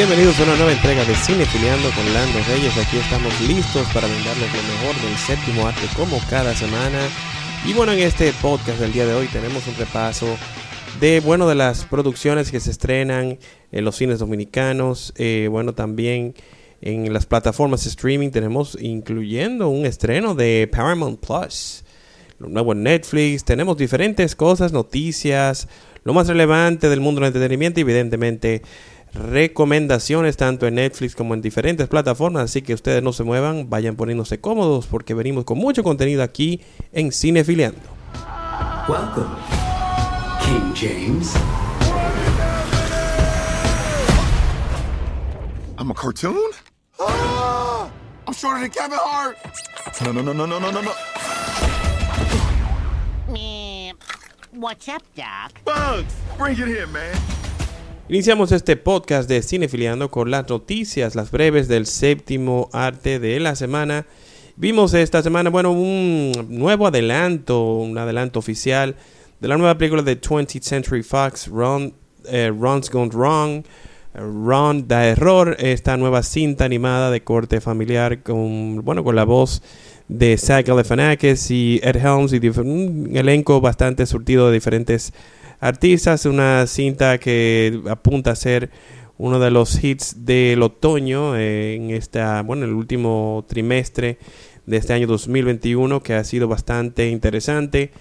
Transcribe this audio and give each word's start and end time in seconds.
Bienvenidos 0.00 0.40
a 0.40 0.44
una 0.44 0.56
nueva 0.56 0.72
entrega 0.72 1.04
de 1.04 1.14
Cine 1.14 1.44
Filiando 1.44 1.90
con 1.90 2.14
Lando 2.14 2.38
Reyes. 2.48 2.74
Aquí 2.78 2.96
estamos 2.96 3.38
listos 3.42 3.86
para 3.92 4.06
brindarles 4.06 4.48
lo 4.50 4.62
mejor 4.62 5.02
del 5.02 5.14
séptimo 5.18 5.66
arte 5.66 5.82
como 5.94 6.18
cada 6.30 6.54
semana. 6.56 7.00
Y 7.66 7.74
bueno, 7.74 7.92
en 7.92 7.98
este 7.98 8.32
podcast 8.40 8.80
del 8.80 8.94
día 8.94 9.04
de 9.04 9.12
hoy 9.12 9.26
tenemos 9.26 9.66
un 9.66 9.74
repaso 9.74 10.38
de 11.00 11.20
bueno 11.20 11.46
de 11.46 11.54
las 11.54 11.84
producciones 11.84 12.50
que 12.50 12.60
se 12.60 12.70
estrenan 12.70 13.38
en 13.72 13.84
los 13.84 13.96
cines 13.96 14.20
dominicanos. 14.20 15.12
Eh, 15.18 15.48
bueno, 15.50 15.74
también 15.74 16.34
en 16.80 17.12
las 17.12 17.26
plataformas 17.26 17.84
de 17.84 17.90
streaming 17.90 18.30
tenemos 18.30 18.78
incluyendo 18.80 19.68
un 19.68 19.84
estreno 19.84 20.34
de 20.34 20.66
Paramount 20.72 21.20
Plus, 21.20 21.84
lo 22.38 22.48
nuevo 22.48 22.74
Netflix. 22.74 23.44
Tenemos 23.44 23.76
diferentes 23.76 24.34
cosas, 24.34 24.72
noticias, 24.72 25.68
lo 26.04 26.14
más 26.14 26.26
relevante 26.26 26.88
del 26.88 27.00
mundo 27.00 27.20
del 27.20 27.28
entretenimiento 27.28 27.80
y 27.80 27.82
evidentemente 27.82 28.62
recomendaciones 29.14 30.36
tanto 30.36 30.66
en 30.66 30.76
Netflix 30.76 31.14
como 31.14 31.34
en 31.34 31.42
diferentes 31.42 31.88
plataformas, 31.88 32.44
así 32.44 32.62
que 32.62 32.74
ustedes 32.74 33.02
no 33.02 33.12
se 33.12 33.24
muevan, 33.24 33.68
vayan 33.68 33.96
poniéndose 33.96 34.40
cómodos 34.40 34.86
porque 34.86 35.14
venimos 35.14 35.44
con 35.44 35.58
mucho 35.58 35.82
contenido 35.82 36.22
aquí 36.22 36.60
en 36.92 37.12
Cinefiliando. 37.12 37.80
Welcome, 38.88 39.28
King 40.42 40.74
James. 40.74 41.34
I'm 45.78 45.90
a 45.90 45.94
cartoon? 45.94 46.36
Ah, 46.98 47.88
I'm 48.26 48.34
shorter 48.34 48.60
than 48.60 48.70
Kevin 48.70 48.98
Hart. 48.98 49.36
No, 50.04 50.12
no, 50.12 50.22
no, 50.22 50.32
no, 50.32 50.46
no, 50.46 50.58
no, 50.58 50.70
no, 50.70 50.82
no. 50.82 50.92
What's 54.52 54.88
up, 54.88 55.02
Doc? 55.14 55.64
Bugs, 55.64 56.14
bring 56.36 56.58
it 56.58 56.68
here, 56.68 56.86
man. 56.88 57.16
Iniciamos 58.10 58.50
este 58.50 58.74
podcast 58.74 59.28
de 59.28 59.40
Cinefiliando 59.40 60.10
con 60.10 60.32
las 60.32 60.48
noticias, 60.48 61.14
las 61.14 61.30
breves 61.30 61.68
del 61.68 61.86
séptimo 61.86 62.68
arte 62.72 63.20
de 63.20 63.38
la 63.38 63.54
semana. 63.54 64.04
Vimos 64.56 64.94
esta 64.94 65.22
semana, 65.22 65.48
bueno, 65.48 65.70
un 65.70 66.32
nuevo 66.48 66.88
adelanto, 66.88 67.76
un 67.76 67.96
adelanto 67.96 68.40
oficial 68.40 68.96
de 69.38 69.46
la 69.46 69.56
nueva 69.56 69.78
película 69.78 70.02
de 70.02 70.20
20th 70.20 70.60
Century 70.60 71.04
Fox, 71.04 71.46
Ron, 71.46 71.94
eh, 72.24 72.52
Ron's 72.52 72.90
Gone 72.90 73.10
Wrong. 73.10 73.62
Ron 74.12 74.88
da 74.88 75.06
error, 75.06 75.56
esta 75.60 75.96
nueva 75.96 76.24
cinta 76.24 76.64
animada 76.64 77.12
de 77.12 77.22
corte 77.22 77.60
familiar 77.60 78.24
con, 78.24 78.84
bueno, 78.84 79.04
con 79.04 79.14
la 79.14 79.22
voz 79.22 79.62
de 80.08 80.36
Zach 80.36 80.66
Galifianakis 80.66 81.48
y 81.52 81.78
Ed 81.84 81.94
Helms 81.94 82.32
y 82.32 82.48
un 82.58 83.12
elenco 83.14 83.60
bastante 83.60 84.04
surtido 84.04 84.48
de 84.48 84.54
diferentes 84.54 85.12
artistas. 85.60 86.26
Una 86.26 86.66
cinta 86.66 87.18
que 87.18 87.80
apunta 87.88 88.32
a 88.32 88.36
ser 88.36 88.70
uno 89.18 89.38
de 89.38 89.50
los 89.50 89.84
hits 89.84 90.24
del 90.24 90.62
otoño 90.62 91.36
eh, 91.36 91.74
en 91.74 91.90
esta, 91.90 92.42
bueno, 92.42 92.64
el 92.64 92.72
último 92.72 93.44
trimestre 93.46 94.18
de 94.64 94.76
este 94.78 94.94
año 94.94 95.06
2021 95.06 96.02
que 96.02 96.14
ha 96.14 96.24
sido 96.24 96.48
bastante 96.48 97.08
interesante. 97.08 97.92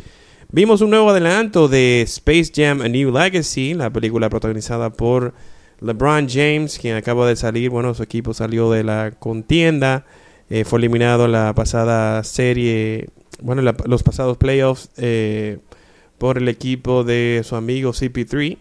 Vimos 0.51 0.81
un 0.81 0.91
nuevo 0.91 1.09
adelanto 1.09 1.67
de 1.67 2.01
Space 2.03 2.51
Jam 2.55 2.81
A 2.81 2.87
New 2.87 3.11
Legacy, 3.11 3.73
la 3.73 3.91
película 3.91 4.29
protagonizada 4.29 4.91
por 4.91 5.33
LeBron 5.81 6.27
James, 6.27 6.79
quien 6.79 6.95
acaba 6.95 7.27
de 7.27 7.35
salir, 7.35 7.69
bueno, 7.69 7.93
su 7.93 8.01
equipo 8.01 8.33
salió 8.33 8.71
de 8.71 8.83
la 8.83 9.11
contienda, 9.11 10.05
eh, 10.49 10.63
fue 10.63 10.79
eliminado 10.79 11.25
en 11.25 11.33
la 11.33 11.53
pasada 11.53 12.23
serie, 12.23 13.09
bueno, 13.41 13.61
la, 13.61 13.75
los 13.85 14.03
pasados 14.03 14.37
playoffs 14.37 14.89
eh, 14.97 15.59
por 16.19 16.37
el 16.37 16.47
equipo 16.47 17.03
de 17.03 17.41
su 17.43 17.55
amigo 17.55 17.91
CP3. 17.91 18.57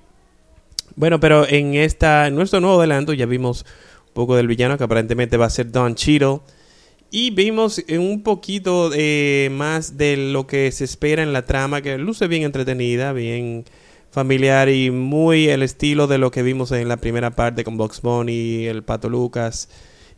Bueno, 0.97 1.21
pero 1.21 1.47
en 1.47 1.75
esta 1.75 2.27
en 2.27 2.35
nuestro 2.35 2.61
nuevo 2.61 2.79
adelanto 2.79 3.13
ya 3.13 3.27
vimos 3.27 3.67
un 4.09 4.15
poco 4.15 4.37
del 4.37 4.47
villano 4.47 4.79
que 4.79 4.85
aparentemente 4.85 5.37
va 5.37 5.47
a 5.47 5.51
ser 5.51 5.71
Don 5.71 5.95
Cheadle. 5.95 6.41
Y 7.11 7.31
vimos 7.31 7.83
un 7.89 8.23
poquito 8.23 8.91
eh, 8.95 9.49
más 9.53 9.97
de 9.97 10.17
lo 10.17 10.47
que 10.47 10.71
se 10.73 10.85
espera 10.85 11.23
en 11.23 11.33
la 11.33 11.47
trama, 11.47 11.81
que 11.81 11.97
luce 11.97 12.27
bien 12.27 12.43
entretenida, 12.43 13.13
bien 13.13 13.65
familiar 14.11 14.69
y 14.69 14.91
muy 14.91 15.49
el 15.49 15.63
estilo 15.63 16.07
de 16.07 16.19
lo 16.19 16.31
que 16.31 16.43
vimos 16.43 16.73
en 16.73 16.89
la 16.89 16.99
primera 16.99 17.31
parte 17.31 17.65
con 17.65 17.77
Box 17.77 18.03
Bunny, 18.03 18.67
el 18.67 18.83
Pato 18.83 19.09
Lucas 19.09 19.69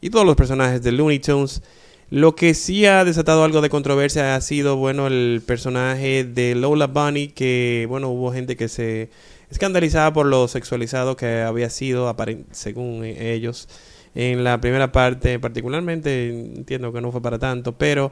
y 0.00 0.10
todos 0.10 0.26
los 0.26 0.36
personajes 0.36 0.82
de 0.82 0.92
Looney 0.92 1.18
Tunes. 1.18 1.62
Lo 2.10 2.34
que 2.34 2.54
sí 2.54 2.87
ha 2.87 3.04
desatado 3.04 3.44
algo 3.44 3.60
de 3.60 3.71
controversia 3.71 4.34
ha 4.34 4.41
sido, 4.41 4.76
bueno, 4.76 5.06
el 5.06 5.43
personaje 5.47 6.25
de 6.25 6.56
Lola 6.56 6.88
Bunny, 6.88 7.28
que, 7.28 7.87
bueno, 7.88 8.09
hubo 8.09 8.32
gente 8.32 8.56
que 8.56 8.66
se 8.66 9.10
escandalizaba 9.48 10.12
por 10.12 10.26
lo 10.26 10.48
sexualizado 10.48 11.15
que 11.15 11.43
había 11.43 11.71
sido, 11.71 12.12
según 12.50 13.04
ellos, 13.04 13.69
en 14.16 14.43
la 14.43 14.60
primera 14.60 14.91
parte, 14.91 15.38
particularmente, 15.38 16.31
entiendo 16.31 16.93
que 16.93 17.00
no 17.00 17.12
fue 17.12 17.22
para 17.22 17.38
tanto, 17.38 17.78
pero 17.78 18.10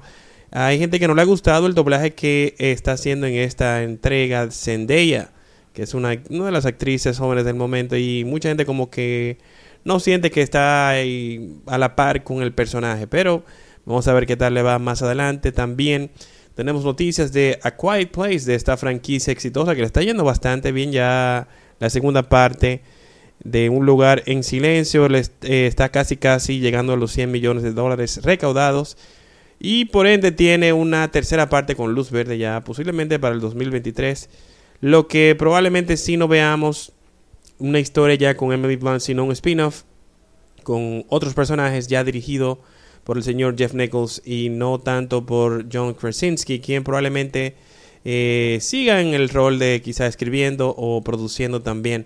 hay 0.52 0.78
gente 0.78 1.00
que 1.00 1.08
no 1.08 1.16
le 1.16 1.22
ha 1.22 1.24
gustado 1.24 1.66
el 1.66 1.74
doblaje 1.74 2.14
que 2.14 2.54
está 2.58 2.92
haciendo 2.92 3.26
en 3.26 3.34
esta 3.34 3.82
entrega 3.82 4.48
Zendaya, 4.52 5.32
que 5.72 5.82
es 5.82 5.94
una, 5.94 6.16
una 6.30 6.46
de 6.46 6.52
las 6.52 6.66
actrices 6.66 7.18
jóvenes 7.18 7.44
del 7.44 7.56
momento, 7.56 7.96
y 7.96 8.24
mucha 8.24 8.48
gente 8.48 8.64
como 8.64 8.90
que 8.90 9.38
no 9.84 9.98
siente 9.98 10.30
que 10.30 10.42
está 10.42 10.90
a 10.90 11.78
la 11.78 11.96
par 11.96 12.22
con 12.22 12.42
el 12.42 12.52
personaje, 12.52 13.08
pero 13.08 13.42
Vamos 13.88 14.06
a 14.06 14.12
ver 14.12 14.26
qué 14.26 14.36
tal 14.36 14.52
le 14.52 14.60
va 14.60 14.78
más 14.78 15.00
adelante. 15.00 15.50
También 15.50 16.10
tenemos 16.54 16.84
noticias 16.84 17.32
de 17.32 17.58
A 17.62 17.70
Quiet 17.70 18.10
Place, 18.10 18.40
de 18.40 18.54
esta 18.54 18.76
franquicia 18.76 19.32
exitosa 19.32 19.74
que 19.74 19.80
le 19.80 19.86
está 19.86 20.02
yendo 20.02 20.24
bastante 20.24 20.72
bien 20.72 20.92
ya 20.92 21.48
la 21.78 21.88
segunda 21.88 22.28
parte 22.28 22.82
de 23.42 23.70
Un 23.70 23.86
lugar 23.86 24.24
en 24.26 24.42
silencio. 24.42 25.08
Le 25.08 25.20
eh, 25.20 25.66
está 25.66 25.88
casi 25.88 26.18
casi 26.18 26.60
llegando 26.60 26.92
a 26.92 26.96
los 26.96 27.12
100 27.12 27.30
millones 27.30 27.62
de 27.62 27.72
dólares 27.72 28.20
recaudados. 28.22 28.98
Y 29.58 29.86
por 29.86 30.06
ende 30.06 30.32
tiene 30.32 30.74
una 30.74 31.10
tercera 31.10 31.48
parte 31.48 31.74
con 31.74 31.94
luz 31.94 32.10
verde 32.10 32.36
ya, 32.36 32.62
posiblemente 32.64 33.18
para 33.18 33.34
el 33.34 33.40
2023. 33.40 34.28
Lo 34.82 35.08
que 35.08 35.34
probablemente 35.34 35.96
sí 35.96 36.18
no 36.18 36.28
veamos 36.28 36.92
una 37.58 37.80
historia 37.80 38.16
ya 38.16 38.36
con 38.36 38.52
Emily 38.52 38.76
Blunt, 38.76 39.00
sino 39.00 39.24
un 39.24 39.32
spin-off 39.32 39.84
con 40.62 41.06
otros 41.08 41.32
personajes 41.32 41.86
ya 41.88 42.04
dirigido 42.04 42.60
por 43.08 43.16
el 43.16 43.22
señor 43.22 43.56
Jeff 43.56 43.72
Nichols 43.72 44.20
y 44.22 44.50
no 44.50 44.80
tanto 44.80 45.24
por 45.24 45.64
John 45.72 45.94
Krasinski, 45.94 46.60
quien 46.60 46.84
probablemente 46.84 47.54
eh, 48.04 48.58
siga 48.60 49.00
en 49.00 49.14
el 49.14 49.30
rol 49.30 49.58
de 49.58 49.80
quizá 49.80 50.06
escribiendo 50.06 50.74
o 50.76 51.02
produciendo 51.02 51.62
también. 51.62 52.04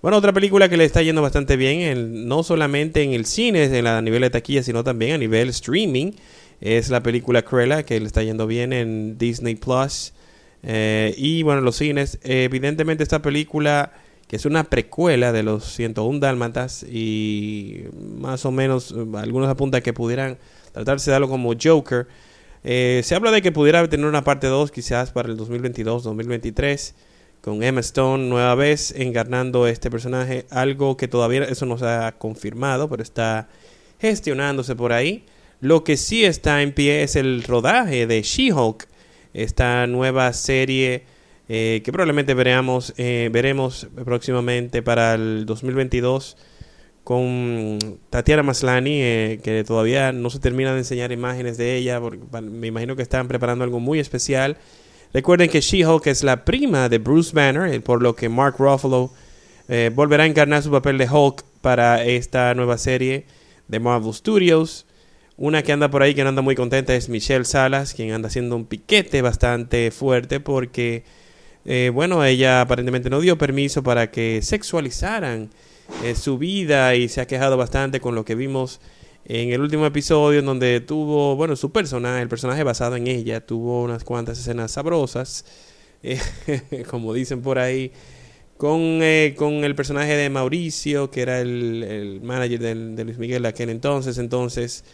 Bueno, 0.00 0.16
otra 0.16 0.32
película 0.32 0.70
que 0.70 0.78
le 0.78 0.86
está 0.86 1.02
yendo 1.02 1.20
bastante 1.20 1.58
bien, 1.58 2.26
no 2.26 2.42
solamente 2.42 3.02
en 3.02 3.12
el 3.12 3.26
cine, 3.26 3.64
en 3.64 3.84
la, 3.84 3.98
a 3.98 4.00
nivel 4.00 4.22
de 4.22 4.30
taquilla, 4.30 4.62
sino 4.62 4.82
también 4.82 5.12
a 5.12 5.18
nivel 5.18 5.50
streaming, 5.50 6.12
es 6.62 6.88
la 6.88 7.02
película 7.02 7.42
Cruella, 7.42 7.82
que 7.82 8.00
le 8.00 8.06
está 8.06 8.22
yendo 8.22 8.46
bien 8.46 8.72
en 8.72 9.18
Disney 9.18 9.54
Plus. 9.54 10.14
Eh, 10.62 11.14
y 11.18 11.42
bueno, 11.42 11.60
los 11.60 11.76
cines, 11.76 12.20
evidentemente 12.22 13.02
esta 13.02 13.20
película 13.20 13.92
que 14.28 14.36
es 14.36 14.44
una 14.44 14.64
precuela 14.64 15.32
de 15.32 15.42
los 15.42 15.64
101 15.74 16.20
Dálmatas 16.20 16.82
y 16.82 17.84
más 18.18 18.44
o 18.44 18.52
menos 18.52 18.94
algunos 19.14 19.48
apuntan 19.48 19.80
que 19.80 19.94
pudieran 19.94 20.38
tratarse 20.72 21.10
de 21.10 21.16
algo 21.16 21.30
como 21.30 21.54
Joker. 21.60 22.06
Eh, 22.62 23.00
se 23.04 23.14
habla 23.14 23.30
de 23.30 23.40
que 23.40 23.52
pudiera 23.52 23.88
tener 23.88 24.06
una 24.06 24.24
parte 24.24 24.46
2 24.46 24.70
quizás 24.70 25.12
para 25.12 25.30
el 25.30 25.38
2022-2023 25.38 26.92
con 27.40 27.62
Emma 27.62 27.80
Stone 27.80 28.28
nueva 28.28 28.54
vez 28.54 28.92
encarnando 28.96 29.66
este 29.66 29.90
personaje, 29.90 30.44
algo 30.50 30.96
que 30.96 31.08
todavía 31.08 31.44
eso 31.44 31.64
no 31.64 31.78
se 31.78 31.86
ha 31.86 32.16
confirmado, 32.18 32.90
pero 32.90 33.02
está 33.02 33.48
gestionándose 33.98 34.76
por 34.76 34.92
ahí. 34.92 35.24
Lo 35.60 35.84
que 35.84 35.96
sí 35.96 36.24
está 36.24 36.62
en 36.62 36.72
pie 36.72 37.02
es 37.02 37.16
el 37.16 37.42
rodaje 37.44 38.06
de 38.06 38.22
She-Hulk, 38.22 38.86
esta 39.32 39.86
nueva 39.86 40.32
serie 40.32 41.04
eh, 41.48 41.80
que 41.82 41.92
probablemente 41.92 42.34
veremos, 42.34 42.92
eh, 42.98 43.30
veremos 43.32 43.88
próximamente 44.04 44.82
para 44.82 45.14
el 45.14 45.46
2022 45.46 46.36
con 47.04 47.78
Tatiana 48.10 48.42
Maslani, 48.42 49.00
eh, 49.00 49.40
que 49.42 49.64
todavía 49.64 50.12
no 50.12 50.28
se 50.28 50.40
termina 50.40 50.72
de 50.72 50.80
enseñar 50.80 51.10
imágenes 51.10 51.56
de 51.56 51.76
ella, 51.76 52.00
porque 52.00 52.20
me 52.42 52.66
imagino 52.66 52.96
que 52.96 53.02
están 53.02 53.28
preparando 53.28 53.64
algo 53.64 53.80
muy 53.80 53.98
especial. 53.98 54.58
Recuerden 55.14 55.48
que 55.48 55.62
She-Hulk 55.62 56.06
es 56.08 56.22
la 56.22 56.44
prima 56.44 56.90
de 56.90 56.98
Bruce 56.98 57.32
Banner, 57.34 57.82
por 57.82 58.02
lo 58.02 58.14
que 58.14 58.28
Mark 58.28 58.56
Ruffalo 58.58 59.10
volverá 59.94 60.24
a 60.24 60.26
encarnar 60.26 60.62
su 60.62 60.70
papel 60.70 60.98
de 60.98 61.08
Hulk 61.08 61.44
para 61.62 62.04
esta 62.04 62.54
nueva 62.54 62.76
serie 62.76 63.24
de 63.68 63.80
Marvel 63.80 64.12
Studios. 64.12 64.84
Una 65.38 65.62
que 65.62 65.72
anda 65.72 65.90
por 65.90 66.02
ahí 66.02 66.14
que 66.14 66.24
no 66.24 66.28
anda 66.30 66.42
muy 66.42 66.56
contenta 66.56 66.94
es 66.94 67.08
Michelle 67.08 67.46
Salas, 67.46 67.94
quien 67.94 68.12
anda 68.12 68.28
haciendo 68.28 68.54
un 68.56 68.66
piquete 68.66 69.22
bastante 69.22 69.90
fuerte 69.90 70.40
porque 70.40 71.04
eh, 71.70 71.90
bueno, 71.92 72.24
ella 72.24 72.62
aparentemente 72.62 73.10
no 73.10 73.20
dio 73.20 73.36
permiso 73.38 73.82
para 73.82 74.10
que 74.10 74.40
sexualizaran 74.42 75.50
eh, 76.02 76.14
su 76.14 76.38
vida 76.38 76.94
y 76.94 77.08
se 77.08 77.20
ha 77.20 77.26
quejado 77.26 77.56
bastante 77.58 78.00
con 78.00 78.14
lo 78.14 78.24
que 78.24 78.34
vimos 78.34 78.80
en 79.26 79.52
el 79.52 79.60
último 79.60 79.84
episodio 79.84 80.38
en 80.40 80.46
donde 80.46 80.80
tuvo, 80.80 81.36
bueno, 81.36 81.54
su 81.56 81.70
personaje, 81.70 82.22
el 82.22 82.28
personaje 82.28 82.62
basado 82.64 82.96
en 82.96 83.06
ella, 83.06 83.44
tuvo 83.44 83.82
unas 83.82 84.02
cuantas 84.04 84.38
escenas 84.38 84.72
sabrosas, 84.72 85.44
eh, 86.02 86.18
como 86.90 87.12
dicen 87.12 87.42
por 87.42 87.58
ahí, 87.58 87.92
con, 88.56 88.80
eh, 89.02 89.34
con 89.36 89.64
el 89.64 89.74
personaje 89.74 90.16
de 90.16 90.30
Mauricio, 90.30 91.10
que 91.10 91.20
era 91.22 91.40
el, 91.40 91.82
el 91.84 92.20
manager 92.22 92.58
del- 92.60 92.96
de 92.96 93.04
Luis 93.04 93.18
Miguel 93.18 93.42
de 93.42 93.48
aquel 93.48 93.70
entonces. 93.70 94.18
Entonces, 94.18 94.84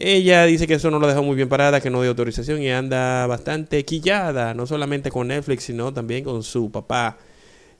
ella 0.00 0.44
dice 0.46 0.66
que 0.66 0.74
eso 0.74 0.90
no 0.90 0.98
lo 0.98 1.06
dejó 1.06 1.22
muy 1.22 1.36
bien 1.36 1.48
parada, 1.48 1.80
que 1.80 1.90
no 1.90 2.00
dio 2.00 2.10
autorización 2.10 2.62
y 2.62 2.70
anda 2.70 3.26
bastante 3.26 3.84
quillada, 3.84 4.54
no 4.54 4.66
solamente 4.66 5.10
con 5.10 5.28
Netflix, 5.28 5.64
sino 5.64 5.92
también 5.92 6.24
con 6.24 6.42
su 6.42 6.70
papá, 6.70 7.18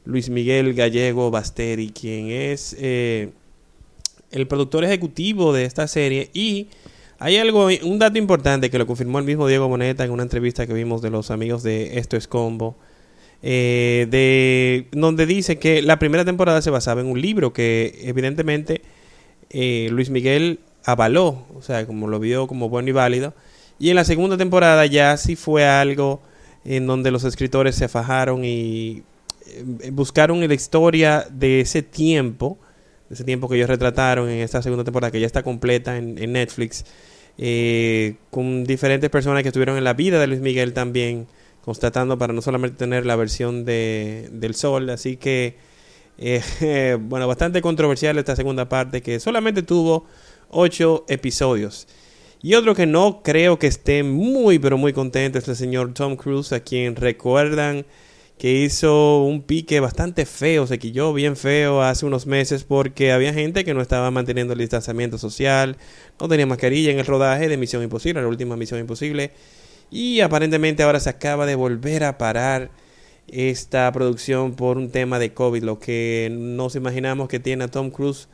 Luis 0.04 0.30
Miguel 0.30 0.74
Gallego 0.74 1.30
Basteri, 1.30 1.90
quien 1.90 2.30
es 2.30 2.76
eh, 2.78 3.30
el 4.30 4.46
productor 4.46 4.84
ejecutivo 4.84 5.52
de 5.52 5.64
esta 5.64 5.86
serie. 5.86 6.30
Y 6.32 6.68
hay 7.18 7.36
algo, 7.36 7.68
un 7.82 7.98
dato 7.98 8.18
importante 8.18 8.70
que 8.70 8.78
lo 8.78 8.86
confirmó 8.86 9.18
el 9.18 9.24
mismo 9.24 9.46
Diego 9.46 9.68
Boneta 9.68 10.04
en 10.04 10.10
una 10.10 10.22
entrevista 10.22 10.66
que 10.66 10.72
vimos 10.72 11.02
de 11.02 11.10
los 11.10 11.30
amigos 11.30 11.62
de 11.62 11.98
Esto 11.98 12.16
es 12.16 12.26
Combo. 12.28 12.76
eh, 13.42 14.06
de 14.10 14.86
donde 14.92 15.26
dice 15.26 15.58
que 15.58 15.82
la 15.82 15.98
primera 15.98 16.24
temporada 16.24 16.60
se 16.62 16.70
basaba 16.70 17.00
en 17.00 17.06
un 17.06 17.20
libro 17.20 17.52
que 17.52 18.00
evidentemente 18.02 18.82
eh, 19.50 19.88
Luis 19.92 20.10
Miguel 20.10 20.60
avaló, 20.84 21.46
o 21.54 21.62
sea, 21.62 21.86
como 21.86 22.08
lo 22.08 22.18
vio 22.20 22.46
como 22.46 22.68
bueno 22.68 22.88
y 22.88 22.92
válido. 22.92 23.34
Y 23.78 23.90
en 23.90 23.96
la 23.96 24.04
segunda 24.04 24.36
temporada 24.36 24.86
ya 24.86 25.16
sí 25.16 25.36
fue 25.36 25.66
algo 25.66 26.20
en 26.64 26.86
donde 26.86 27.10
los 27.10 27.24
escritores 27.24 27.76
se 27.76 27.88
fajaron 27.88 28.44
y 28.44 29.02
eh, 29.46 29.90
buscaron 29.92 30.46
la 30.46 30.54
historia 30.54 31.26
de 31.30 31.60
ese 31.60 31.82
tiempo, 31.82 32.58
ese 33.10 33.24
tiempo 33.24 33.48
que 33.48 33.56
ellos 33.56 33.68
retrataron 33.68 34.28
en 34.28 34.40
esta 34.40 34.62
segunda 34.62 34.84
temporada, 34.84 35.10
que 35.10 35.20
ya 35.20 35.26
está 35.26 35.42
completa 35.42 35.96
en, 35.96 36.18
en 36.18 36.32
Netflix, 36.32 36.84
eh, 37.38 38.16
con 38.30 38.64
diferentes 38.64 39.08
personas 39.10 39.42
que 39.42 39.48
estuvieron 39.48 39.78
en 39.78 39.84
la 39.84 39.94
vida 39.94 40.18
de 40.18 40.26
Luis 40.26 40.40
Miguel 40.40 40.72
también, 40.72 41.28
constatando 41.64 42.18
para 42.18 42.32
no 42.32 42.42
solamente 42.42 42.76
tener 42.76 43.06
la 43.06 43.14
versión 43.14 43.64
de, 43.64 44.28
del 44.32 44.54
sol, 44.56 44.90
así 44.90 45.16
que, 45.16 45.56
eh, 46.18 46.98
bueno, 47.00 47.28
bastante 47.28 47.62
controversial 47.62 48.18
esta 48.18 48.34
segunda 48.34 48.68
parte, 48.68 49.02
que 49.02 49.20
solamente 49.20 49.62
tuvo 49.62 50.04
ocho 50.50 51.04
episodios. 51.08 51.86
Y 52.40 52.54
otro 52.54 52.74
que 52.74 52.86
no 52.86 53.22
creo 53.22 53.58
que 53.58 53.66
esté 53.66 54.02
muy, 54.02 54.58
pero 54.58 54.78
muy 54.78 54.92
contento 54.92 55.38
es 55.38 55.48
el 55.48 55.56
señor 55.56 55.92
Tom 55.94 56.16
Cruise, 56.16 56.52
a 56.52 56.60
quien 56.60 56.94
recuerdan 56.94 57.84
que 58.38 58.52
hizo 58.52 59.24
un 59.24 59.42
pique 59.42 59.80
bastante 59.80 60.24
feo, 60.24 60.66
se 60.68 60.78
quilló 60.78 61.12
bien 61.12 61.36
feo 61.36 61.82
hace 61.82 62.06
unos 62.06 62.26
meses 62.26 62.62
porque 62.62 63.10
había 63.10 63.34
gente 63.34 63.64
que 63.64 63.74
no 63.74 63.82
estaba 63.82 64.12
manteniendo 64.12 64.52
el 64.52 64.60
distanciamiento 64.60 65.18
social, 65.18 65.76
no 66.20 66.28
tenía 66.28 66.46
mascarilla 66.46 66.92
en 66.92 67.00
el 67.00 67.06
rodaje 67.06 67.48
de 67.48 67.56
Misión 67.56 67.82
Imposible, 67.82 68.22
la 68.22 68.28
última 68.28 68.56
Misión 68.56 68.78
Imposible, 68.78 69.32
y 69.90 70.20
aparentemente 70.20 70.84
ahora 70.84 71.00
se 71.00 71.10
acaba 71.10 71.46
de 71.46 71.56
volver 71.56 72.04
a 72.04 72.16
parar 72.16 72.70
esta 73.26 73.90
producción 73.90 74.54
por 74.54 74.78
un 74.78 74.90
tema 74.90 75.18
de 75.18 75.34
COVID, 75.34 75.64
lo 75.64 75.80
que 75.80 76.28
nos 76.30 76.76
imaginamos 76.76 77.28
que 77.28 77.40
tiene 77.40 77.64
a 77.64 77.68
Tom 77.68 77.90
Cruise 77.90 78.28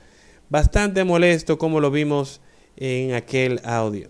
bastante 0.55 1.03
molesto 1.03 1.59
como 1.59 1.81
lo 1.81 1.91
vimos 1.91 2.41
en 2.77 3.13
aquel 3.15 3.61
audio. 3.65 4.09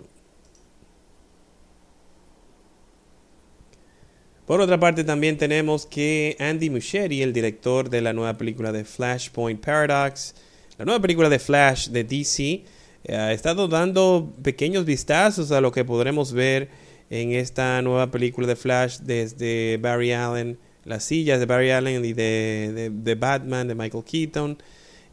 Por 4.45 4.61
otra 4.61 4.79
parte, 4.79 5.05
también 5.05 5.39
tenemos 5.39 5.87
que 5.87 6.37
Andy 6.39 6.69
Muschietti, 6.69 7.23
el 7.23 7.33
director 7.33 7.89
de 7.89 8.03
la 8.03 8.13
nueva 8.13 8.37
película 8.37 8.73
de 8.73 8.85
Flashpoint 8.85 9.59
Paradox, 9.59 10.35
la 10.77 10.85
nueva 10.85 11.01
película 11.01 11.31
de 11.31 11.39
Flash 11.39 11.89
de 11.89 12.05
DC, 12.05 12.65
eh, 13.05 13.17
ha 13.17 13.33
estado 13.33 13.67
dando 13.67 14.31
pequeños 14.43 14.85
vistazos 14.85 15.51
a 15.51 15.63
lo 15.63 15.73
que 15.73 15.87
podremos 15.87 16.35
ver 16.35 16.69
en 17.09 17.33
esta 17.33 17.81
nueva 17.81 18.11
película 18.11 18.47
de 18.47 18.57
Flash 18.57 18.99
desde 18.99 19.79
Barry 19.79 20.13
Allen, 20.13 20.59
las 20.85 21.05
sillas 21.05 21.41
de 21.41 21.47
Barry 21.47 21.71
Allen 21.71 22.05
y 22.05 22.13
de, 22.13 22.71
de, 22.75 22.91
de 22.91 23.15
Batman 23.15 23.67
de 23.67 23.75
Michael 23.75 24.05
Keaton. 24.05 24.59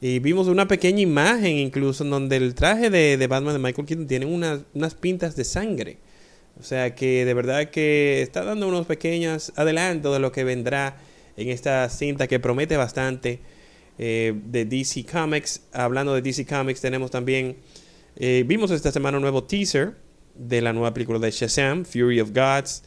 Y 0.01 0.17
vimos 0.17 0.47
una 0.47 0.67
pequeña 0.67 0.99
imagen 0.99 1.57
incluso 1.57 2.03
en 2.03 2.09
donde 2.09 2.35
el 2.37 2.55
traje 2.55 2.89
de, 2.89 3.17
de 3.17 3.27
Batman 3.27 3.53
de 3.53 3.59
Michael 3.59 3.87
Keaton 3.87 4.07
tiene 4.07 4.25
unas, 4.25 4.61
unas 4.73 4.95
pintas 4.95 5.35
de 5.35 5.43
sangre. 5.43 5.99
O 6.59 6.63
sea 6.63 6.95
que 6.95 7.23
de 7.23 7.33
verdad 7.33 7.69
que 7.69 8.21
está 8.21 8.43
dando 8.43 8.67
unos 8.67 8.87
pequeños 8.87 9.53
adelantos 9.55 10.11
de 10.13 10.19
lo 10.19 10.31
que 10.31 10.43
vendrá 10.43 10.97
en 11.37 11.49
esta 11.49 11.87
cinta 11.89 12.27
que 12.27 12.39
promete 12.39 12.77
bastante 12.77 13.39
eh, 13.97 14.33
de 14.45 14.65
DC 14.65 15.05
Comics. 15.05 15.61
Hablando 15.71 16.13
de 16.15 16.21
DC 16.21 16.45
Comics 16.45 16.81
tenemos 16.81 17.11
también, 17.11 17.57
eh, 18.15 18.43
vimos 18.47 18.71
esta 18.71 18.91
semana 18.91 19.17
un 19.17 19.21
nuevo 19.21 19.43
teaser 19.43 19.95
de 20.35 20.61
la 20.61 20.73
nueva 20.73 20.93
película 20.93 21.19
de 21.19 21.29
Shazam, 21.29 21.85
Fury 21.85 22.19
of 22.19 22.31
Gods, 22.31 22.83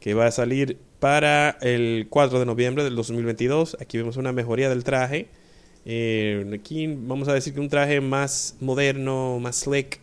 que 0.00 0.14
va 0.14 0.26
a 0.26 0.30
salir 0.30 0.78
para 0.98 1.58
el 1.60 2.06
4 2.08 2.38
de 2.38 2.46
noviembre 2.46 2.84
del 2.84 2.96
2022. 2.96 3.76
Aquí 3.80 3.98
vemos 3.98 4.16
una 4.16 4.32
mejoría 4.32 4.68
del 4.68 4.84
traje. 4.84 5.28
Eh, 5.86 6.44
aquí 6.54 6.86
vamos 6.88 7.28
a 7.28 7.34
decir 7.34 7.54
que 7.54 7.60
un 7.60 7.68
traje 7.68 8.00
más 8.00 8.56
moderno, 8.60 9.38
más 9.40 9.56
slick, 9.56 10.00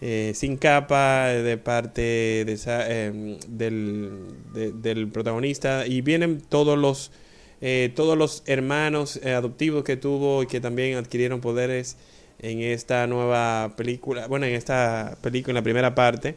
eh, 0.00 0.32
sin 0.34 0.56
capa 0.56 1.28
de 1.28 1.56
parte 1.58 2.02
de 2.44 2.52
esa, 2.52 2.84
eh, 2.90 3.38
del, 3.48 4.10
de- 4.52 4.72
del 4.72 5.08
protagonista. 5.08 5.86
Y 5.86 6.00
vienen 6.00 6.40
todos 6.40 6.78
los, 6.78 7.12
eh, 7.60 7.92
todos 7.94 8.18
los 8.18 8.42
hermanos 8.46 9.20
eh, 9.22 9.32
adoptivos 9.32 9.84
que 9.84 9.96
tuvo 9.96 10.42
y 10.42 10.46
que 10.46 10.60
también 10.60 10.96
adquirieron 10.96 11.40
poderes 11.40 11.96
en 12.40 12.60
esta 12.60 13.06
nueva 13.06 13.74
película, 13.76 14.26
bueno, 14.26 14.46
en 14.46 14.54
esta 14.54 15.16
película, 15.22 15.52
en 15.52 15.56
la 15.56 15.62
primera 15.62 15.94
parte. 15.94 16.34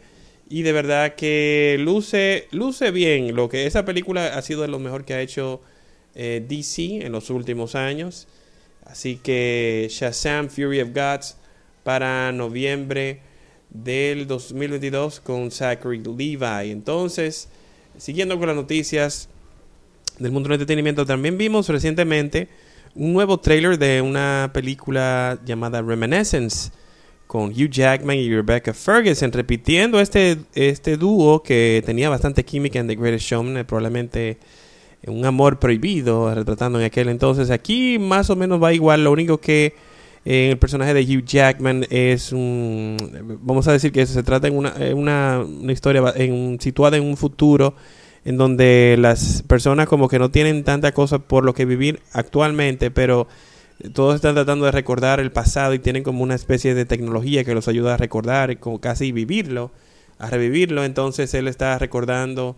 Y 0.50 0.62
de 0.62 0.72
verdad 0.72 1.16
que 1.16 1.78
luce, 1.80 2.48
luce 2.52 2.92
bien. 2.92 3.36
Lo 3.36 3.50
que 3.50 3.66
esa 3.66 3.84
película 3.86 4.28
ha 4.38 4.42
sido 4.44 4.62
de 4.62 4.68
lo 4.68 4.78
mejor 4.80 5.04
que 5.06 5.16
ha 5.16 5.22
hecho 5.22 5.62
DC 6.14 7.06
en 7.06 7.12
los 7.12 7.30
últimos 7.32 7.76
años. 7.76 8.28
Así 8.86 9.18
que 9.18 9.88
Shazam 9.90 10.50
Fury 10.50 10.82
of 10.82 10.90
Gods 10.94 11.38
para 11.84 12.32
noviembre 12.32 13.20
del 13.70 14.26
2022 14.28 15.20
con 15.20 15.52
Zachary 15.52 16.02
Levi. 16.04 16.72
Entonces, 16.72 17.50
siguiendo 17.98 18.38
con 18.38 18.48
las 18.48 18.56
noticias 18.56 19.30
del 20.20 20.32
mundo 20.32 20.50
del 20.50 20.56
entretenimiento, 20.56 21.06
también 21.06 21.38
vimos 21.38 21.68
recientemente 21.70 22.48
un 22.96 23.14
nuevo 23.14 23.40
trailer 23.40 23.78
de 23.78 24.02
una 24.02 24.52
película 24.54 25.38
llamada 25.46 25.82
Reminiscence 25.82 26.72
con 27.28 27.50
Hugh 27.50 27.70
Jackman 27.70 28.18
y 28.18 28.30
Rebecca 28.30 28.74
Ferguson 28.74 29.32
repitiendo 29.32 30.00
este, 30.00 30.38
este 30.54 30.96
dúo 30.96 31.44
que 31.44 31.84
tenía 31.86 32.10
bastante 32.10 32.46
química 32.46 32.80
en 32.80 32.88
The 32.88 32.96
Greatest 32.96 33.26
Showman, 33.26 33.58
eh, 33.58 33.66
probablemente 33.66 34.38
un 35.08 35.26
amor 35.26 35.60
prohibido 35.60 36.34
retratando 36.34 36.80
en 36.80 36.86
aquel 36.86 37.10
entonces. 37.10 37.52
Aquí 37.52 38.00
más 38.00 38.30
o 38.30 38.36
menos 38.36 38.62
va 38.62 38.74
igual, 38.74 39.04
lo 39.04 39.12
único 39.12 39.40
que 39.40 39.76
eh, 40.26 40.50
el 40.52 40.58
personaje 40.58 40.94
de 40.94 41.02
Hugh 41.02 41.26
Jackman 41.26 41.86
es 41.90 42.32
un, 42.32 42.98
vamos 43.42 43.68
a 43.68 43.72
decir 43.72 43.92
que 43.92 44.06
se 44.06 44.24
trata 44.24 44.48
en 44.48 44.58
una, 44.58 44.74
en 44.78 44.98
una, 44.98 45.44
una 45.46 45.72
historia 45.72 46.02
situada 46.60 46.98
en 46.98 47.04
un 47.04 47.18
futuro 47.18 47.76
en 48.26 48.38
donde 48.38 48.96
las 49.00 49.44
personas 49.44 49.88
como 49.88 50.08
que 50.08 50.18
no 50.18 50.32
tienen 50.32 50.64
tanta 50.64 50.94
cosa 50.94 51.20
por 51.20 51.46
lo 51.46 51.54
que 51.54 51.66
vivir 51.66 52.02
actualmente, 52.12 52.90
pero 52.90 53.28
todos 53.94 54.16
están 54.16 54.34
tratando 54.34 54.66
de 54.66 54.72
recordar 54.72 55.20
el 55.20 55.32
pasado 55.32 55.74
y 55.76 55.80
tienen 55.80 56.04
como 56.04 56.24
una 56.24 56.34
especie 56.34 56.74
de 56.74 56.86
tecnología 56.86 57.44
que 57.44 57.54
los 57.54 57.68
ayuda 57.68 57.94
a 57.94 57.98
recordar 57.98 58.58
como 58.60 58.82
casi 58.82 59.12
vivirlo, 59.12 59.72
a 60.18 60.30
revivirlo. 60.30 60.84
Entonces 60.84 61.34
él 61.36 61.48
está 61.48 61.78
recordando 61.78 62.56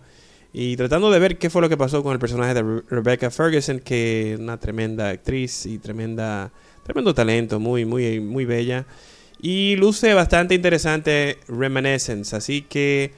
y 0.52 0.76
tratando 0.76 1.10
de 1.10 1.18
ver 1.18 1.38
qué 1.38 1.50
fue 1.50 1.62
lo 1.62 1.68
que 1.68 1.76
pasó 1.76 2.02
con 2.02 2.12
el 2.12 2.18
personaje 2.18 2.54
de 2.54 2.62
Re- 2.62 2.82
Rebecca 2.88 3.30
Ferguson, 3.30 3.80
que 3.80 4.32
es 4.34 4.40
una 4.40 4.58
tremenda 4.58 5.10
actriz 5.10 5.66
y 5.66 5.78
tremenda, 5.78 6.50
tremendo 6.84 7.14
talento, 7.14 7.60
muy, 7.60 7.84
muy, 7.84 8.20
muy 8.20 8.44
bella. 8.44 8.86
Y 9.40 9.76
luce 9.76 10.14
bastante 10.14 10.54
interesante 10.54 11.38
Reminiscence, 11.46 12.34
así 12.34 12.62
que 12.62 13.12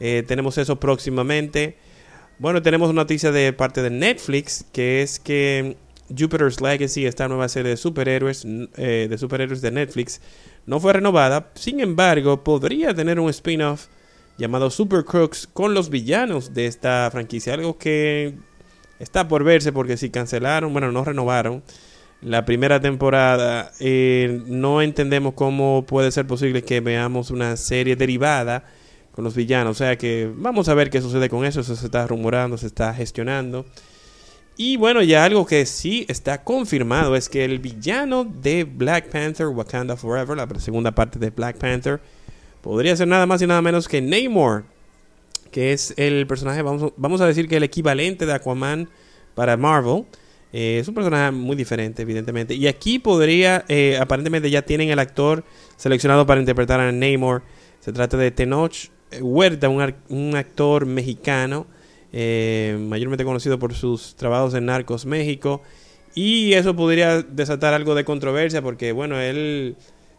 eh, 0.00 0.24
tenemos 0.26 0.58
eso 0.58 0.80
próximamente. 0.80 1.76
Bueno, 2.38 2.62
tenemos 2.62 2.92
noticia 2.94 3.30
de 3.30 3.52
parte 3.52 3.82
de 3.82 3.90
Netflix, 3.90 4.64
que 4.72 5.02
es 5.02 5.20
que 5.20 5.76
Jupiter's 6.08 6.60
Legacy, 6.60 7.06
esta 7.06 7.28
nueva 7.28 7.48
serie 7.48 7.70
de 7.70 7.76
superhéroes, 7.76 8.44
eh, 8.76 9.06
de 9.08 9.18
superhéroes 9.18 9.60
de 9.60 9.70
Netflix, 9.70 10.20
no 10.66 10.80
fue 10.80 10.94
renovada. 10.94 11.52
Sin 11.54 11.78
embargo, 11.80 12.42
podría 12.42 12.94
tener 12.94 13.20
un 13.20 13.30
spin-off 13.30 13.86
llamado 14.40 14.70
Super 14.70 15.04
Crooks 15.04 15.46
con 15.46 15.74
los 15.74 15.90
villanos 15.90 16.54
de 16.54 16.66
esta 16.66 17.08
franquicia. 17.12 17.54
Algo 17.54 17.78
que 17.78 18.34
está 18.98 19.28
por 19.28 19.44
verse 19.44 19.72
porque 19.72 19.96
si 19.96 20.10
cancelaron, 20.10 20.72
bueno, 20.72 20.90
no 20.90 21.04
renovaron 21.04 21.62
la 22.22 22.44
primera 22.44 22.80
temporada, 22.80 23.72
eh, 23.80 24.42
no 24.46 24.82
entendemos 24.82 25.34
cómo 25.34 25.84
puede 25.86 26.10
ser 26.10 26.26
posible 26.26 26.62
que 26.62 26.80
veamos 26.80 27.30
una 27.30 27.56
serie 27.56 27.96
derivada 27.96 28.64
con 29.12 29.24
los 29.24 29.34
villanos. 29.34 29.72
O 29.72 29.78
sea 29.78 29.96
que 29.96 30.30
vamos 30.34 30.68
a 30.68 30.74
ver 30.74 30.90
qué 30.90 31.00
sucede 31.00 31.28
con 31.28 31.44
eso. 31.44 31.60
Eso 31.60 31.76
se 31.76 31.86
está 31.86 32.06
rumorando, 32.06 32.58
se 32.58 32.66
está 32.66 32.92
gestionando. 32.94 33.66
Y 34.56 34.76
bueno, 34.76 35.02
ya 35.02 35.24
algo 35.24 35.46
que 35.46 35.64
sí 35.64 36.04
está 36.08 36.44
confirmado 36.44 37.16
es 37.16 37.30
que 37.30 37.44
el 37.44 37.60
villano 37.60 38.24
de 38.24 38.64
Black 38.64 39.08
Panther, 39.08 39.46
Wakanda 39.46 39.96
Forever, 39.96 40.36
la 40.36 40.46
segunda 40.60 40.92
parte 40.92 41.18
de 41.18 41.30
Black 41.30 41.56
Panther, 41.56 42.00
podría 42.62 42.96
ser 42.96 43.08
nada 43.08 43.26
más 43.26 43.42
y 43.42 43.46
nada 43.46 43.62
menos 43.62 43.88
que 43.88 44.00
Namor, 44.00 44.64
que 45.50 45.72
es 45.72 45.94
el 45.96 46.26
personaje, 46.26 46.62
vamos, 46.62 46.92
vamos 46.96 47.20
a 47.20 47.26
decir 47.26 47.48
que 47.48 47.56
el 47.56 47.62
equivalente 47.62 48.26
de 48.26 48.32
Aquaman 48.32 48.88
para 49.34 49.56
Marvel. 49.56 50.04
Eh, 50.52 50.78
es 50.80 50.88
un 50.88 50.94
personaje 50.94 51.30
muy 51.30 51.56
diferente, 51.56 52.02
evidentemente. 52.02 52.54
Y 52.54 52.66
aquí 52.66 52.98
podría, 52.98 53.64
eh, 53.68 53.96
aparentemente 54.00 54.50
ya 54.50 54.62
tienen 54.62 54.90
el 54.90 54.98
actor 54.98 55.44
seleccionado 55.76 56.26
para 56.26 56.40
interpretar 56.40 56.80
a 56.80 56.90
Namor. 56.90 57.42
Se 57.80 57.92
trata 57.92 58.16
de 58.16 58.30
Tenoch 58.30 58.90
Huerta, 59.20 59.68
un, 59.68 59.94
un 60.08 60.36
actor 60.36 60.86
mexicano, 60.86 61.66
eh, 62.12 62.76
mayormente 62.80 63.24
conocido 63.24 63.58
por 63.58 63.74
sus 63.74 64.16
trabajos 64.16 64.54
en 64.54 64.66
Narcos 64.66 65.06
México. 65.06 65.62
Y 66.14 66.54
eso 66.54 66.74
podría 66.74 67.22
desatar 67.22 67.72
algo 67.72 67.94
de 67.94 68.04
controversia 68.04 68.62
porque, 68.62 68.92
bueno, 68.92 69.20
él, 69.20 69.76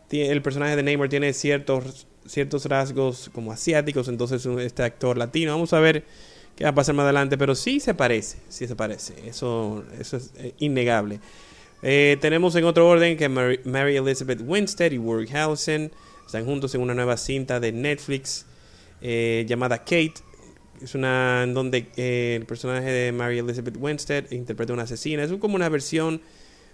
el 0.09 0.41
personaje 0.41 0.75
de 0.77 0.83
Namor 0.83 1.09
tiene 1.09 1.33
ciertos, 1.33 2.07
ciertos 2.25 2.65
rasgos 2.65 3.29
como 3.33 3.51
asiáticos, 3.51 4.07
entonces 4.07 4.45
este 4.45 4.83
actor 4.83 5.17
latino. 5.17 5.51
Vamos 5.51 5.73
a 5.73 5.79
ver 5.79 6.03
qué 6.55 6.63
va 6.63 6.71
a 6.71 6.75
pasar 6.75 6.95
más 6.95 7.03
adelante, 7.03 7.37
pero 7.37 7.55
sí 7.55 7.79
se 7.79 7.93
parece, 7.93 8.37
sí 8.49 8.67
se 8.67 8.75
parece. 8.75 9.13
Eso, 9.27 9.83
eso 9.99 10.17
es 10.17 10.31
eh, 10.37 10.53
innegable. 10.59 11.19
Eh, 11.83 12.17
tenemos 12.21 12.55
en 12.55 12.65
otro 12.65 12.87
orden 12.87 13.17
que 13.17 13.27
Mary, 13.27 13.97
Elizabeth 13.97 14.41
Winstead 14.45 14.91
y 14.91 14.99
Warwick 14.99 15.33
Howson 15.33 15.91
están 16.25 16.45
juntos 16.45 16.75
en 16.75 16.81
una 16.81 16.93
nueva 16.93 17.17
cinta 17.17 17.59
de 17.59 17.71
Netflix 17.71 18.45
eh, 19.01 19.45
llamada 19.47 19.79
Kate. 19.79 20.13
Es 20.81 20.95
una 20.95 21.43
en 21.43 21.53
donde 21.53 21.87
el 21.95 22.45
personaje 22.45 22.89
de 22.89 23.11
Mary 23.11 23.39
Elizabeth 23.39 23.75
Winstead 23.77 24.31
interpreta 24.31 24.73
a 24.73 24.75
una 24.75 24.83
asesina. 24.83 25.23
Es 25.23 25.31
como 25.33 25.55
una 25.55 25.69
versión 25.69 26.21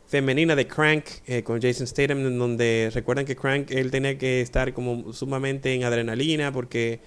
femenina 0.07 0.55
de 0.55 0.67
Crank 0.67 1.05
con 1.43 1.61
Jason 1.61 1.85
Statham, 1.85 2.25
en 2.25 2.39
donde 2.39 2.89
recuerdan 2.93 3.25
que 3.25 3.35
Crank 3.35 3.71
él 3.71 3.91
tenía 3.91 4.17
que 4.17 4.41
estar 4.41 4.73
como 4.73 5.11
sumamente 5.13 5.73
en 5.73 5.83
adrenalina 5.83 6.51
porque 6.51 7.01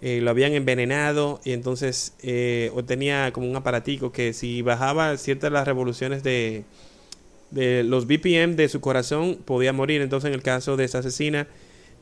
eh, 0.00 0.20
lo 0.22 0.30
habían 0.30 0.52
envenenado 0.52 1.40
y 1.44 1.50
entonces 1.52 2.14
eh, 2.22 2.70
o 2.72 2.84
tenía 2.84 3.32
como 3.32 3.50
un 3.50 3.56
aparatico 3.56 4.12
que 4.12 4.32
si 4.32 4.62
bajaba 4.62 5.16
ciertas 5.16 5.50
las 5.50 5.66
revoluciones 5.66 6.22
de, 6.22 6.62
de 7.50 7.82
los 7.82 8.06
BPM 8.06 8.54
de 8.54 8.68
su 8.68 8.80
corazón 8.80 9.38
podía 9.44 9.72
morir. 9.72 10.00
Entonces 10.00 10.28
en 10.28 10.34
el 10.34 10.42
caso 10.42 10.76
de 10.76 10.84
esa 10.84 10.98
asesina 10.98 11.48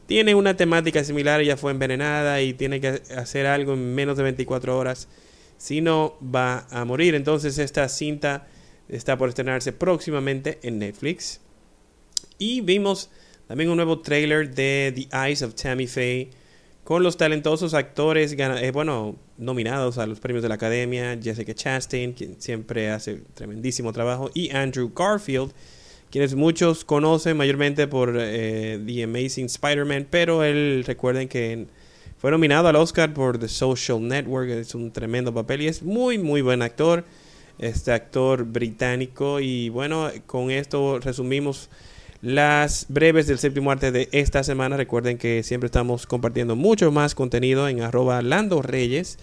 tiene 0.07 0.35
una 0.35 0.59
temática 0.59 1.03
similar, 1.05 1.41
ella 1.41 1.57
fue 1.57 1.73
envenenada 1.73 2.43
y 2.43 2.53
tiene 2.53 2.83
que 2.83 3.01
hacer 3.17 3.47
algo 3.47 3.73
en 3.73 3.95
menos 3.95 4.19
de 4.19 4.25
24 4.25 4.77
horas, 4.77 5.09
si 5.57 5.81
no 5.81 6.17
va 6.23 6.67
a 6.71 6.85
morir. 6.85 7.15
Entonces 7.15 7.57
esta 7.57 7.89
cinta 7.89 8.47
está 8.89 9.17
por 9.17 9.29
estrenarse 9.29 9.73
próximamente 9.73 10.59
en 10.63 10.79
Netflix. 10.79 11.41
Y 12.39 12.61
vimos 12.61 13.11
también 13.49 13.71
un 13.71 13.77
nuevo 13.77 14.01
trailer 14.01 14.55
de 14.55 14.93
The 14.95 15.09
Eyes 15.17 15.43
of 15.43 15.55
Tammy 15.55 15.87
Faye 15.87 16.31
con 16.87 17.03
los 17.03 17.17
talentosos 17.17 17.75
actores, 17.75 18.37
eh, 18.39 18.71
bueno, 18.71 19.17
nominados 19.39 19.99
a 19.99 20.07
los 20.07 20.21
premios 20.21 20.45
de 20.45 20.49
la 20.49 20.55
Academia, 20.55 21.19
Jessica 21.21 21.53
Chastain, 21.53 22.13
quien 22.13 22.41
siempre 22.41 22.91
hace 22.91 23.23
tremendísimo 23.35 23.93
trabajo, 23.93 24.31
y 24.35 24.55
Andrew 24.55 24.93
Garfield, 24.95 25.51
quienes 26.13 26.37
muchos 26.37 26.85
conocen 26.85 27.37
mayormente 27.37 27.89
por 27.89 28.17
eh, 28.17 28.81
The 28.87 29.03
Amazing 29.03 29.47
Spider-Man, 29.47 30.07
pero 30.11 30.45
él, 30.45 30.85
recuerden 30.87 31.27
que 31.27 31.67
fue 32.19 32.31
nominado 32.31 32.69
al 32.69 32.77
Oscar 32.77 33.13
por 33.13 33.37
The 33.39 33.49
Social 33.49 34.01
Network, 34.01 34.49
es 34.51 34.73
un 34.77 34.93
tremendo 34.93 35.35
papel 35.35 35.63
y 35.63 35.67
es 35.67 35.83
muy, 35.83 36.19
muy 36.19 36.41
buen 36.41 36.63
actor, 36.63 37.05
este 37.59 37.93
actor 37.93 38.45
británico, 38.45 39.41
y 39.41 39.69
bueno, 39.69 40.11
con 40.27 40.51
esto 40.51 40.99
resumimos 41.01 41.71
las 42.23 42.87
breves 42.89 43.27
del 43.27 43.39
séptimo 43.39 43.71
arte 43.71 43.93
de 43.93 44.09
esta 44.13 44.43
semana. 44.43 44.77
Recuerden 44.77 45.19
que 45.19 45.43
siempre 45.43 45.67
estamos 45.67 46.07
compartiendo 46.07 46.57
mucho 46.57 46.91
más 46.91 47.15
contenido 47.15 47.69
en 47.69 47.83
arroba 47.83 48.23
Lando 48.23 48.63
Reyes 48.63 49.19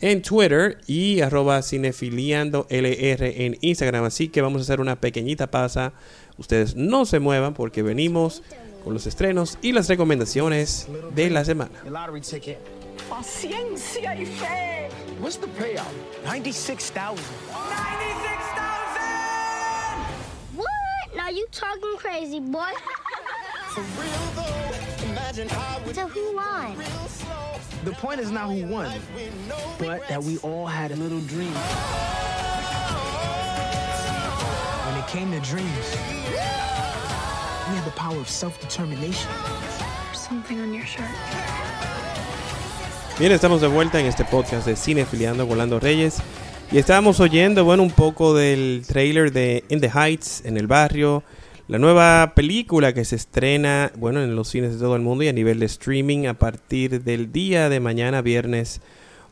en 0.00 0.22
Twitter 0.22 0.78
y 0.86 1.20
arroba 1.20 1.62
cinefiliando 1.62 2.66
LR 2.70 3.44
en 3.46 3.58
Instagram. 3.60 4.04
Así 4.04 4.28
que 4.28 4.42
vamos 4.42 4.60
a 4.60 4.62
hacer 4.62 4.80
una 4.80 5.00
pequeñita 5.00 5.50
pausa. 5.50 5.92
Ustedes 6.38 6.74
no 6.74 7.04
se 7.04 7.20
muevan 7.20 7.54
porque 7.54 7.82
venimos 7.82 8.42
con 8.82 8.94
los 8.94 9.06
estrenos 9.06 9.58
y 9.60 9.72
las 9.72 9.88
recomendaciones 9.88 10.88
de 11.14 11.30
la 11.30 11.44
semana. 11.44 11.82
Paciencia 13.08 14.14
y 14.14 14.24
fe. 14.24 14.90
What's 15.18 15.36
the 15.36 15.48
payout? 15.48 15.92
96,000. 16.24 17.24
Are 21.30 21.32
you 21.32 21.46
talking 21.52 21.96
crazy, 21.96 22.40
boy? 22.40 22.72
For 23.68 23.82
real 23.82 24.10
though, 24.34 25.10
imagine 25.10 25.48
how 25.48 25.78
So 25.92 26.08
who 26.08 26.34
won? 26.34 26.76
The 27.84 27.92
point 27.92 28.18
is 28.18 28.32
not 28.32 28.50
who 28.50 28.66
won, 28.66 28.90
but 29.78 30.08
that 30.08 30.20
we 30.20 30.38
all 30.38 30.66
had 30.66 30.90
a 30.90 30.96
little 30.96 31.20
dream. 31.20 31.52
When 34.86 34.96
it 34.98 35.06
came 35.06 35.30
to 35.30 35.38
dreams, 35.38 35.94
we 37.68 37.76
had 37.76 37.84
the 37.86 37.92
power 37.92 38.16
of 38.16 38.28
self-determination. 38.28 39.30
There's 40.06 40.18
something 40.18 40.60
on 40.60 40.74
your 40.74 40.84
shirt. 40.84 41.06
Bien, 43.20 43.32
estamos 43.32 43.60
de 43.60 43.68
vuelta 43.68 44.00
en 44.00 44.06
este 44.06 44.24
podcast 44.24 44.66
de 44.66 44.76
Cine 44.76 45.04
Filiando 45.04 45.44
Volando 45.44 45.78
Reyes. 45.78 46.22
Y 46.72 46.78
estábamos 46.78 47.20
oyendo, 47.20 47.66
bueno, 47.66 47.82
un 47.82 47.90
poco 47.90 48.32
del 48.32 48.82
trailer 48.88 49.30
de 49.30 49.62
In 49.68 49.82
the 49.82 49.90
Heights, 49.94 50.42
en 50.46 50.56
el 50.56 50.66
barrio, 50.66 51.22
la 51.68 51.78
nueva 51.78 52.32
película 52.34 52.94
que 52.94 53.04
se 53.04 53.16
estrena, 53.16 53.92
bueno, 53.98 54.22
en 54.22 54.34
los 54.34 54.48
cines 54.48 54.72
de 54.72 54.78
todo 54.78 54.96
el 54.96 55.02
mundo 55.02 55.22
y 55.22 55.28
a 55.28 55.34
nivel 55.34 55.58
de 55.58 55.66
streaming 55.66 56.28
a 56.28 56.32
partir 56.38 57.02
del 57.02 57.30
día 57.30 57.68
de 57.68 57.78
mañana, 57.78 58.22
viernes 58.22 58.80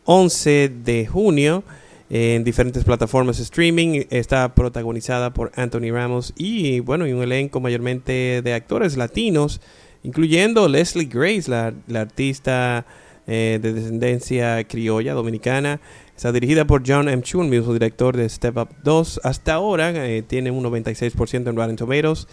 11 0.04 0.70
de 0.84 1.06
junio, 1.06 1.64
en 2.10 2.44
diferentes 2.44 2.84
plataformas 2.84 3.38
de 3.38 3.44
streaming. 3.44 4.02
Está 4.10 4.54
protagonizada 4.54 5.32
por 5.32 5.50
Anthony 5.56 5.92
Ramos 5.92 6.34
y, 6.36 6.80
bueno, 6.80 7.06
y 7.06 7.14
un 7.14 7.22
elenco 7.22 7.58
mayormente 7.58 8.42
de 8.42 8.52
actores 8.52 8.98
latinos, 8.98 9.62
incluyendo 10.02 10.68
Leslie 10.68 11.08
Grace, 11.10 11.50
la, 11.50 11.72
la 11.86 12.02
artista 12.02 12.84
eh, 13.30 13.58
de 13.60 13.74
descendencia 13.74 14.64
criolla 14.64 15.12
dominicana. 15.12 15.80
Está 16.16 16.32
dirigida 16.32 16.66
por 16.66 16.82
John 16.84 17.10
M. 17.10 17.22
Chu, 17.22 17.42
el 17.42 17.48
mismo 17.48 17.74
director 17.74 18.16
de 18.16 18.26
Step 18.26 18.56
Up 18.56 18.70
2. 18.82 19.20
Hasta 19.22 19.52
ahora 19.52 19.92
eh, 20.06 20.22
tiene 20.22 20.50
un 20.50 20.64
96% 20.64 21.48
en 21.48 21.54
Rotten 21.54 21.76
Tomatoes. 21.76 22.26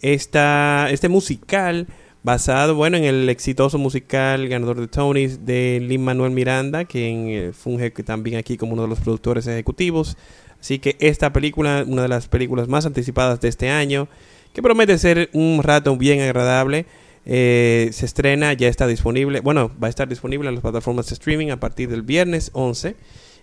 Esta, 0.00 0.88
este 0.90 1.10
musical, 1.10 1.88
basado 2.22 2.74
bueno, 2.74 2.96
en 2.96 3.04
el 3.04 3.28
exitoso 3.28 3.76
musical 3.76 4.48
ganador 4.48 4.80
de 4.80 4.88
Tonys 4.88 5.44
de 5.44 5.78
Lin 5.86 6.02
Manuel 6.02 6.32
Miranda, 6.32 6.86
quien 6.86 7.28
eh, 7.28 7.52
funge 7.52 7.90
también 7.90 8.38
aquí 8.38 8.56
como 8.56 8.72
uno 8.72 8.82
de 8.82 8.88
los 8.88 9.00
productores 9.00 9.46
ejecutivos. 9.46 10.16
Así 10.58 10.78
que 10.78 10.96
esta 11.00 11.34
película, 11.34 11.84
una 11.86 12.02
de 12.02 12.08
las 12.08 12.28
películas 12.28 12.66
más 12.66 12.86
anticipadas 12.86 13.42
de 13.42 13.48
este 13.48 13.68
año, 13.68 14.08
que 14.54 14.62
promete 14.62 14.96
ser 14.96 15.28
un 15.34 15.62
rato 15.62 15.94
bien 15.98 16.22
agradable. 16.22 16.86
Eh, 17.26 17.90
se 17.92 18.06
estrena, 18.06 18.52
ya 18.54 18.68
está 18.68 18.86
disponible, 18.86 19.40
bueno, 19.40 19.70
va 19.82 19.88
a 19.88 19.90
estar 19.90 20.08
disponible 20.08 20.48
en 20.48 20.54
las 20.54 20.62
plataformas 20.62 21.08
de 21.08 21.14
streaming 21.14 21.50
a 21.50 21.60
partir 21.60 21.88
del 21.90 22.02
viernes 22.02 22.50
11 22.54 22.96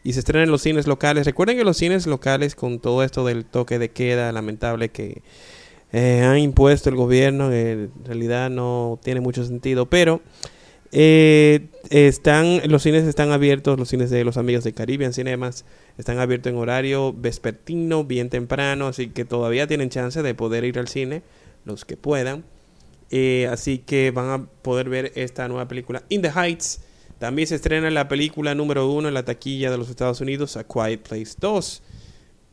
y 0.03 0.13
se 0.13 0.19
estrena 0.19 0.43
en 0.43 0.51
los 0.51 0.61
cines 0.61 0.87
locales. 0.87 1.25
Recuerden 1.25 1.57
que 1.57 1.63
los 1.63 1.77
cines 1.77 2.07
locales 2.07 2.55
con 2.55 2.79
todo 2.79 3.03
esto 3.03 3.25
del 3.25 3.45
toque 3.45 3.77
de 3.79 3.89
queda 3.89 4.31
lamentable 4.31 4.89
que 4.89 5.21
eh, 5.91 6.23
ha 6.23 6.37
impuesto 6.39 6.89
el 6.89 6.95
gobierno, 6.95 7.51
en 7.51 7.91
realidad 8.03 8.49
no 8.49 8.99
tiene 9.03 9.21
mucho 9.21 9.43
sentido, 9.43 9.85
pero 9.85 10.21
eh, 10.91 11.67
están 11.89 12.61
los 12.69 12.83
cines 12.83 13.03
están 13.03 13.31
abiertos, 13.31 13.77
los 13.77 13.89
cines 13.89 14.09
de 14.09 14.23
los 14.23 14.37
amigos 14.37 14.63
de 14.63 14.73
Caribbean 14.73 15.13
Cinemas 15.13 15.65
están 15.97 16.19
abiertos 16.19 16.51
en 16.51 16.57
horario 16.57 17.13
vespertino, 17.13 18.03
bien 18.03 18.29
temprano, 18.29 18.87
así 18.87 19.09
que 19.09 19.25
todavía 19.25 19.67
tienen 19.67 19.89
chance 19.89 20.21
de 20.21 20.33
poder 20.33 20.63
ir 20.63 20.79
al 20.79 20.87
cine 20.87 21.21
los 21.65 21.85
que 21.85 21.97
puedan. 21.97 22.43
Eh, 23.09 23.47
así 23.51 23.77
que 23.79 24.11
van 24.11 24.29
a 24.29 24.45
poder 24.61 24.89
ver 24.89 25.11
esta 25.15 25.47
nueva 25.47 25.67
película 25.67 26.03
In 26.09 26.21
the 26.21 26.29
Heights. 26.29 26.81
También 27.19 27.47
se 27.47 27.55
estrena 27.55 27.89
la 27.89 28.07
película 28.07 28.53
número 28.53 28.91
uno 28.91 29.07
en 29.07 29.13
la 29.13 29.25
taquilla 29.25 29.71
de 29.71 29.77
los 29.77 29.89
Estados 29.89 30.21
Unidos, 30.21 30.55
A 30.55 30.65
Quiet 30.65 31.01
Place 31.01 31.35
2, 31.39 31.83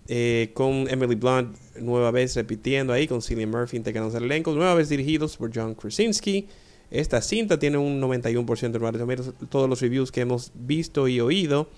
eh, 0.08 0.50
con 0.54 0.88
Emily 0.88 1.16
Blunt 1.16 1.56
nueva 1.80 2.10
vez 2.10 2.34
repitiendo 2.34 2.92
ahí, 2.92 3.06
con 3.06 3.20
Cillian 3.20 3.50
Murphy 3.50 3.76
integrando 3.76 4.16
el 4.16 4.24
elenco, 4.24 4.52
nueva 4.52 4.74
vez 4.74 4.88
dirigidos 4.88 5.36
por 5.36 5.50
John 5.54 5.74
Krasinski. 5.74 6.48
Esta 6.90 7.20
cinta 7.20 7.58
tiene 7.58 7.76
un 7.76 8.00
91% 8.00 8.70
de 8.70 8.78
valores. 8.78 9.32
Todos 9.48 9.68
los 9.68 9.80
reviews 9.80 10.12
que 10.12 10.20
hemos 10.20 10.52
visto 10.54 11.08
y 11.08 11.20
oído 11.20 11.68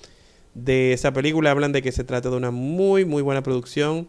de 0.56 0.92
esta 0.92 1.12
película 1.12 1.50
hablan 1.50 1.72
de 1.72 1.82
que 1.82 1.92
se 1.92 2.02
trata 2.02 2.30
de 2.30 2.36
una 2.36 2.50
muy, 2.50 3.04
muy 3.04 3.22
buena 3.22 3.42
producción. 3.42 4.08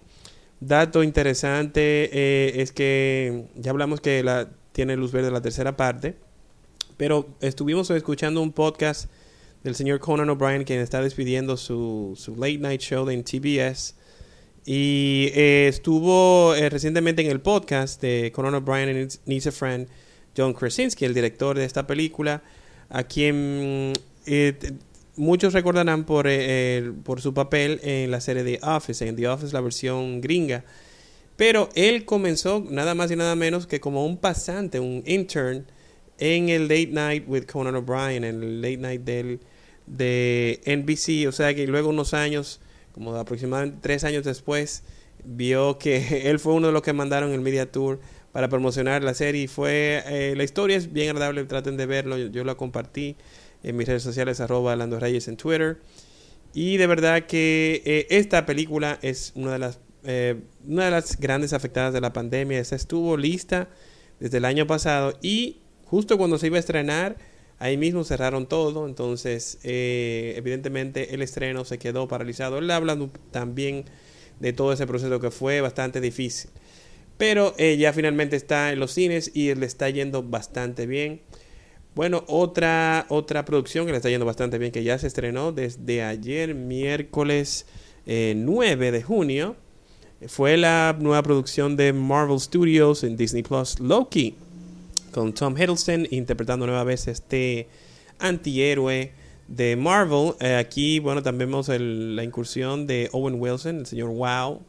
Dato 0.60 1.04
interesante 1.04 2.10
eh, 2.12 2.62
es 2.62 2.72
que 2.72 3.46
ya 3.56 3.72
hablamos 3.72 4.02
que 4.02 4.24
la, 4.24 4.50
tiene 4.78 4.96
luz 4.96 5.12
verde 5.12 5.32
la 5.32 5.42
tercera 5.42 5.76
parte, 5.76 6.18
pero 6.98 7.28
estuvimos 7.42 7.90
escuchando 7.90 8.44
un 8.44 8.52
podcast 8.52 9.10
del 9.64 9.74
señor 9.74 10.00
Conan 10.00 10.30
O'Brien, 10.30 10.66
quien 10.66 10.82
está 10.82 11.02
despidiendo 11.02 11.58
su, 11.58 12.14
su 12.16 12.36
late 12.36 12.60
night 12.60 12.82
show 12.82 13.10
en 13.10 13.24
TBS. 13.24 13.96
Y 14.68 15.32
eh, 15.34 15.68
estuvo 15.68 16.54
eh, 16.54 16.70
recientemente 16.70 17.24
en 17.24 17.32
el 17.32 17.42
podcast 17.42 18.00
de 18.04 18.32
Conan 18.32 18.54
O'Brien 18.54 18.90
and 18.90 19.12
Needs 19.26 19.48
a 19.48 19.52
Friend, 19.52 19.88
John 20.38 20.54
Krasinski, 20.54 21.06
el 21.06 21.16
director 21.16 21.58
de 21.58 21.66
esta 21.66 21.88
película, 21.88 22.44
a 22.90 23.02
quien 23.02 23.94
muchos 25.16 25.54
recordarán 25.54 26.04
por, 26.04 26.28
eh, 26.30 26.92
por 27.04 27.20
su 27.20 27.34
papel 27.34 27.80
en 27.82 28.12
la 28.12 28.22
serie 28.22 28.44
The 28.44 28.60
Office, 28.62 29.08
en 29.08 29.16
The 29.16 29.28
Office 29.28 29.54
la 29.54 29.62
versión 29.62 30.22
gringa. 30.22 30.64
Pero 31.38 31.70
él 31.76 32.04
comenzó 32.04 32.66
nada 32.70 32.96
más 32.96 33.12
y 33.12 33.16
nada 33.16 33.36
menos 33.36 33.68
que 33.68 33.80
como 33.80 34.06
un 34.06 34.18
pasante, 34.18 34.80
un 34.80 35.04
intern 35.06 35.68
en 36.18 36.50
el 36.50 36.64
Late 36.64 36.88
Night 36.88 37.26
with 37.28 37.44
Conan 37.46 37.76
O'Brien, 37.76 38.24
en 38.24 38.44
el 38.44 38.62
Late 38.62 38.78
Night 38.78 39.02
del, 39.02 39.40
de 39.86 40.60
NBC. 40.66 41.28
O 41.28 41.32
sea 41.32 41.54
que 41.54 41.68
luego 41.68 41.90
unos 41.90 42.16
años, 42.16 42.60
como 42.92 43.16
aproximadamente 43.16 43.78
tres 43.82 44.04
años 44.04 44.26
después, 44.26 44.84
vio 45.24 45.78
que 45.78 46.24
él 46.30 46.40
fue 46.40 46.54
uno 46.54 46.68
de 46.68 46.74
los 46.74 46.82
que 46.82 46.94
mandaron 46.94 47.32
el 47.32 47.42
Media 47.42 47.72
Tour 47.72 48.00
para 48.32 48.50
promocionar 48.50 49.04
la 49.04 49.14
serie. 49.14 49.48
Fue, 49.48 50.04
eh, 50.08 50.34
la 50.36 50.44
historia 50.44 50.76
es 50.76 50.92
bien 50.92 51.10
agradable, 51.10 51.44
traten 51.44 51.78
de 51.78 51.86
verlo. 51.86 52.18
Yo, 52.18 52.28
yo 52.28 52.44
la 52.46 52.56
compartí 52.56 53.16
en 53.62 53.78
mis 53.78 53.88
redes 53.88 54.02
sociales, 54.02 54.40
arroba 54.40 54.76
Lando 54.76 55.00
Reyes 55.00 55.28
en 55.28 55.38
Twitter. 55.38 55.78
Y 56.54 56.78
de 56.78 56.88
verdad 56.88 57.28
que 57.28 57.84
eh, 57.86 58.08
esta 58.10 58.48
película 58.48 58.98
es 59.04 59.32
una 59.36 59.52
de 59.52 59.60
las 59.60 59.80
eh, 60.04 60.42
una 60.66 60.86
de 60.86 60.92
las 60.92 61.20
grandes 61.20 61.54
afectadas 61.54 61.94
de 61.94 62.02
la 62.02 62.14
pandemia. 62.14 62.60
Esta 62.60 62.76
estuvo 62.76 63.18
lista 63.18 63.70
desde 64.20 64.38
el 64.38 64.46
año 64.46 64.68
pasado 64.68 65.18
y 65.22 65.62
justo 65.86 66.18
cuando 66.18 66.38
se 66.38 66.48
iba 66.48 66.58
a 66.58 66.60
estrenar, 66.60 67.18
ahí 67.60 67.78
mismo 67.78 68.04
cerraron 68.04 68.48
todo. 68.48 68.88
Entonces, 68.88 69.60
eh, 69.64 70.34
evidentemente, 70.38 71.14
el 71.14 71.22
estreno 71.22 71.66
se 71.66 71.78
quedó 71.78 72.08
paralizado. 72.08 72.58
Él 72.60 72.70
habla 72.72 72.98
también 73.32 73.86
de 74.40 74.54
todo 74.54 74.72
ese 74.74 74.88
proceso 74.88 75.20
que 75.20 75.32
fue 75.32 75.62
bastante 75.62 76.00
difícil. 76.00 76.52
Pero 77.18 77.56
eh, 77.58 77.78
ya 77.78 77.94
finalmente 77.94 78.36
está 78.36 78.72
en 78.72 78.80
los 78.80 78.92
cines 78.92 79.32
y 79.34 79.54
le 79.56 79.66
está 79.66 79.90
yendo 79.90 80.22
bastante 80.22 80.86
bien. 80.86 81.22
Bueno, 81.96 82.24
otra, 82.28 83.08
otra 83.10 83.44
producción 83.44 83.88
que 83.88 83.92
le 83.92 83.98
está 83.98 84.10
yendo 84.10 84.26
bastante 84.28 84.60
bien, 84.60 84.72
que 84.72 84.84
ya 84.84 85.00
se 85.00 85.08
estrenó 85.08 85.52
desde 85.52 86.04
ayer, 86.04 86.54
miércoles 86.54 87.66
9 88.06 88.92
de 88.92 89.04
junio 89.04 89.56
fue 90.26 90.58
la 90.58 90.96
nueva 91.00 91.22
producción 91.22 91.78
de 91.78 91.94
Marvel 91.94 92.40
Studios 92.40 93.04
en 93.04 93.16
Disney 93.16 93.44
Plus, 93.44 93.80
Loki, 93.80 94.36
con 95.12 95.34
Tom 95.34 95.56
Hiddleston 95.56 96.08
interpretando 96.10 96.66
nueva 96.66 96.84
vez 96.84 97.08
este 97.08 97.68
antihéroe 98.18 99.12
de 99.48 99.76
Marvel. 99.76 100.34
Eh, 100.40 100.56
aquí, 100.56 101.00
bueno, 101.00 101.22
también 101.22 101.50
vemos 101.50 101.70
la 101.70 102.24
incursión 102.24 102.88
de 102.88 103.10
Owen 103.12 103.40
Wilson, 103.40 103.80
el 103.80 103.86
señor 103.86 104.10
Wow. 104.10 104.62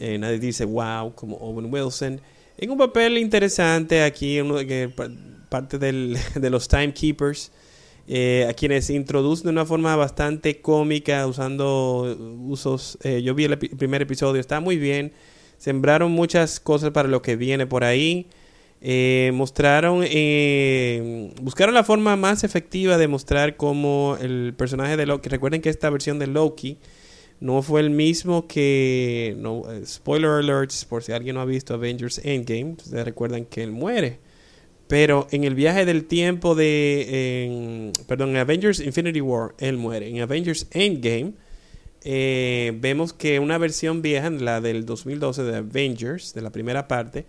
Eh, 0.00 0.18
nadie 0.18 0.38
dice 0.38 0.64
Wow 0.64 1.14
como 1.14 1.36
Owen 1.36 1.72
Wilson. 1.72 2.20
En 2.58 2.70
un 2.70 2.78
papel 2.78 3.18
interesante 3.18 4.02
aquí, 4.02 4.40
uno 4.40 4.56
que 4.58 4.92
parte 5.48 5.78
del, 5.78 6.18
de 6.34 6.50
los 6.50 6.66
Timekeepers 6.66 7.52
eh, 8.08 8.46
a 8.48 8.54
quienes 8.54 8.90
introducen 8.90 9.44
de 9.44 9.50
una 9.50 9.64
forma 9.64 9.94
bastante 9.96 10.60
cómica, 10.60 11.26
usando 11.26 12.16
usos. 12.40 12.98
Eh, 13.02 13.22
yo 13.22 13.34
vi 13.34 13.44
el 13.44 13.58
primer 13.58 14.02
episodio, 14.02 14.40
está 14.40 14.60
muy 14.60 14.76
bien. 14.76 15.12
Sembraron 15.58 16.10
muchas 16.10 16.58
cosas 16.58 16.90
para 16.90 17.08
lo 17.08 17.22
que 17.22 17.36
viene 17.36 17.66
por 17.66 17.84
ahí. 17.84 18.26
Eh, 18.80 19.30
mostraron, 19.32 20.04
buscaron 21.40 21.72
la 21.72 21.84
forma 21.84 22.16
más 22.16 22.42
efectiva 22.42 22.98
de 22.98 23.06
mostrar 23.06 23.56
cómo 23.56 24.16
el 24.20 24.54
personaje 24.56 24.96
de 24.96 25.06
Loki. 25.06 25.28
Recuerden 25.28 25.60
que 25.62 25.68
esta 25.68 25.88
versión 25.88 26.18
de 26.18 26.26
Loki 26.26 26.78
no 27.38 27.62
fue 27.62 27.80
el 27.80 27.90
mismo 27.90 28.48
que. 28.48 29.36
No, 29.38 29.62
spoiler 29.86 30.30
alerts, 30.30 30.84
por 30.84 31.04
si 31.04 31.12
alguien 31.12 31.36
no 31.36 31.40
ha 31.40 31.44
visto 31.44 31.74
Avengers 31.74 32.20
Endgame. 32.24 32.74
Ustedes 32.78 33.04
recuerdan 33.04 33.44
que 33.44 33.62
él 33.62 33.70
muere. 33.70 34.18
Pero 34.92 35.26
en 35.30 35.44
el 35.44 35.54
viaje 35.54 35.86
del 35.86 36.04
tiempo 36.04 36.54
de. 36.54 37.90
perdón, 38.06 38.28
en 38.28 38.36
Avengers 38.36 38.78
Infinity 38.78 39.22
War, 39.22 39.54
él 39.56 39.78
muere. 39.78 40.06
En 40.06 40.20
Avengers 40.20 40.66
Endgame, 40.70 41.32
eh, 42.04 42.76
vemos 42.78 43.14
que 43.14 43.40
una 43.40 43.56
versión 43.56 44.02
vieja, 44.02 44.28
la 44.28 44.60
del 44.60 44.84
2012 44.84 45.44
de 45.44 45.56
Avengers, 45.56 46.34
de 46.34 46.42
la 46.42 46.50
primera 46.50 46.88
parte, 46.88 47.24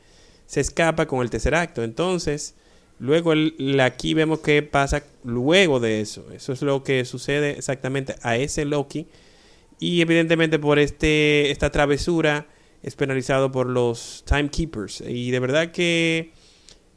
se 0.46 0.60
escapa 0.60 1.06
con 1.06 1.22
el 1.22 1.30
tercer 1.30 1.56
acto. 1.56 1.84
Entonces, 1.84 2.56
luego 3.00 3.32
aquí 3.82 4.14
vemos 4.14 4.40
qué 4.40 4.62
pasa 4.62 5.02
luego 5.24 5.80
de 5.80 6.02
eso. 6.02 6.26
Eso 6.34 6.52
es 6.52 6.62
lo 6.64 6.84
que 6.84 7.06
sucede 7.06 7.52
exactamente 7.52 8.18
a 8.24 8.36
ese 8.36 8.66
Loki. 8.66 9.08
Y 9.80 10.02
evidentemente 10.02 10.60
por 10.60 10.80
este, 10.80 11.50
esta 11.50 11.72
travesura 11.72 12.46
es 12.82 12.98
penalizado 12.98 13.54
por 13.54 13.68
los 13.68 14.26
Timekeepers. 14.28 15.00
Y 15.08 15.32
de 15.32 15.40
verdad 15.40 15.72
que 15.72 16.43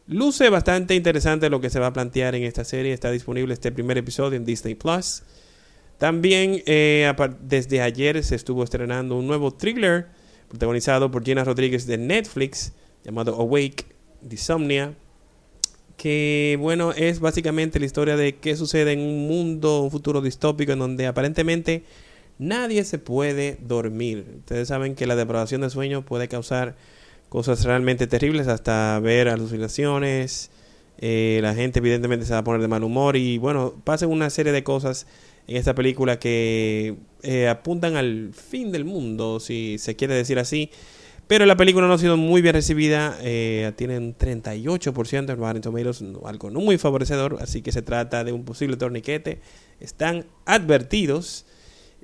Luce 0.08 0.50
bastante 0.50 0.94
interesante 0.94 1.50
lo 1.50 1.60
que 1.60 1.68
se 1.68 1.80
va 1.80 1.88
a 1.88 1.92
plantear 1.92 2.36
en 2.36 2.44
esta 2.44 2.64
serie. 2.64 2.92
Está 2.92 3.10
disponible 3.10 3.52
este 3.52 3.72
primer 3.72 3.98
episodio 3.98 4.36
en 4.36 4.44
Disney 4.44 4.76
Plus. 4.76 5.24
También 5.98 6.62
eh, 6.66 7.12
desde 7.40 7.80
ayer 7.80 8.22
se 8.22 8.36
estuvo 8.36 8.62
estrenando 8.62 9.16
un 9.16 9.26
nuevo 9.26 9.50
thriller 9.50 10.06
protagonizado 10.48 11.10
por 11.10 11.24
Gina 11.24 11.42
Rodríguez 11.42 11.86
de 11.86 11.98
Netflix 11.98 12.72
llamado 13.04 13.34
Awake, 13.34 13.84
Disomnia. 14.20 14.94
Que 15.96 16.56
bueno, 16.60 16.92
es 16.92 17.18
básicamente 17.18 17.80
la 17.80 17.86
historia 17.86 18.16
de 18.16 18.36
qué 18.36 18.54
sucede 18.54 18.92
en 18.92 19.00
un 19.00 19.26
mundo, 19.26 19.82
un 19.82 19.90
futuro 19.90 20.20
distópico 20.20 20.70
en 20.70 20.78
donde 20.78 21.08
aparentemente 21.08 21.82
nadie 22.38 22.84
se 22.84 22.98
puede 22.98 23.58
dormir. 23.60 24.24
Ustedes 24.38 24.68
saben 24.68 24.94
que 24.94 25.06
la 25.06 25.16
depravación 25.16 25.62
de 25.62 25.70
sueño 25.70 26.04
puede 26.04 26.28
causar 26.28 26.76
cosas 27.28 27.64
realmente 27.64 28.06
terribles 28.06 28.48
hasta 28.48 28.98
ver 29.00 29.28
alucinaciones. 29.28 30.50
Eh, 30.98 31.40
la 31.42 31.54
gente 31.54 31.80
evidentemente 31.80 32.24
se 32.24 32.32
va 32.32 32.38
a 32.38 32.44
poner 32.44 32.60
de 32.60 32.68
mal 32.68 32.82
humor 32.82 33.16
y 33.16 33.38
bueno, 33.38 33.74
pasan 33.84 34.10
una 34.10 34.30
serie 34.30 34.52
de 34.52 34.64
cosas 34.64 35.06
en 35.46 35.56
esta 35.56 35.74
película 35.74 36.18
que 36.18 36.96
eh, 37.22 37.48
apuntan 37.48 37.96
al 37.96 38.30
fin 38.32 38.72
del 38.72 38.84
mundo, 38.84 39.40
si 39.40 39.76
se 39.78 39.96
quiere 39.96 40.14
decir 40.14 40.38
así. 40.38 40.70
Pero 41.26 41.44
la 41.44 41.56
película 41.56 41.88
no 41.88 41.94
ha 41.94 41.98
sido 41.98 42.16
muy 42.16 42.40
bien 42.40 42.54
recibida, 42.54 43.18
eh, 43.20 43.72
tiene 43.74 43.98
un 43.98 44.16
38% 44.16 45.32
en 45.32 45.36
Rotten 45.36 45.60
Tomatoes, 45.60 46.04
algo 46.24 46.50
no 46.50 46.60
muy 46.60 46.78
favorecedor, 46.78 47.38
así 47.40 47.62
que 47.62 47.72
se 47.72 47.82
trata 47.82 48.22
de 48.22 48.30
un 48.30 48.44
posible 48.44 48.76
torniquete. 48.76 49.40
Están 49.80 50.26
advertidos. 50.44 51.44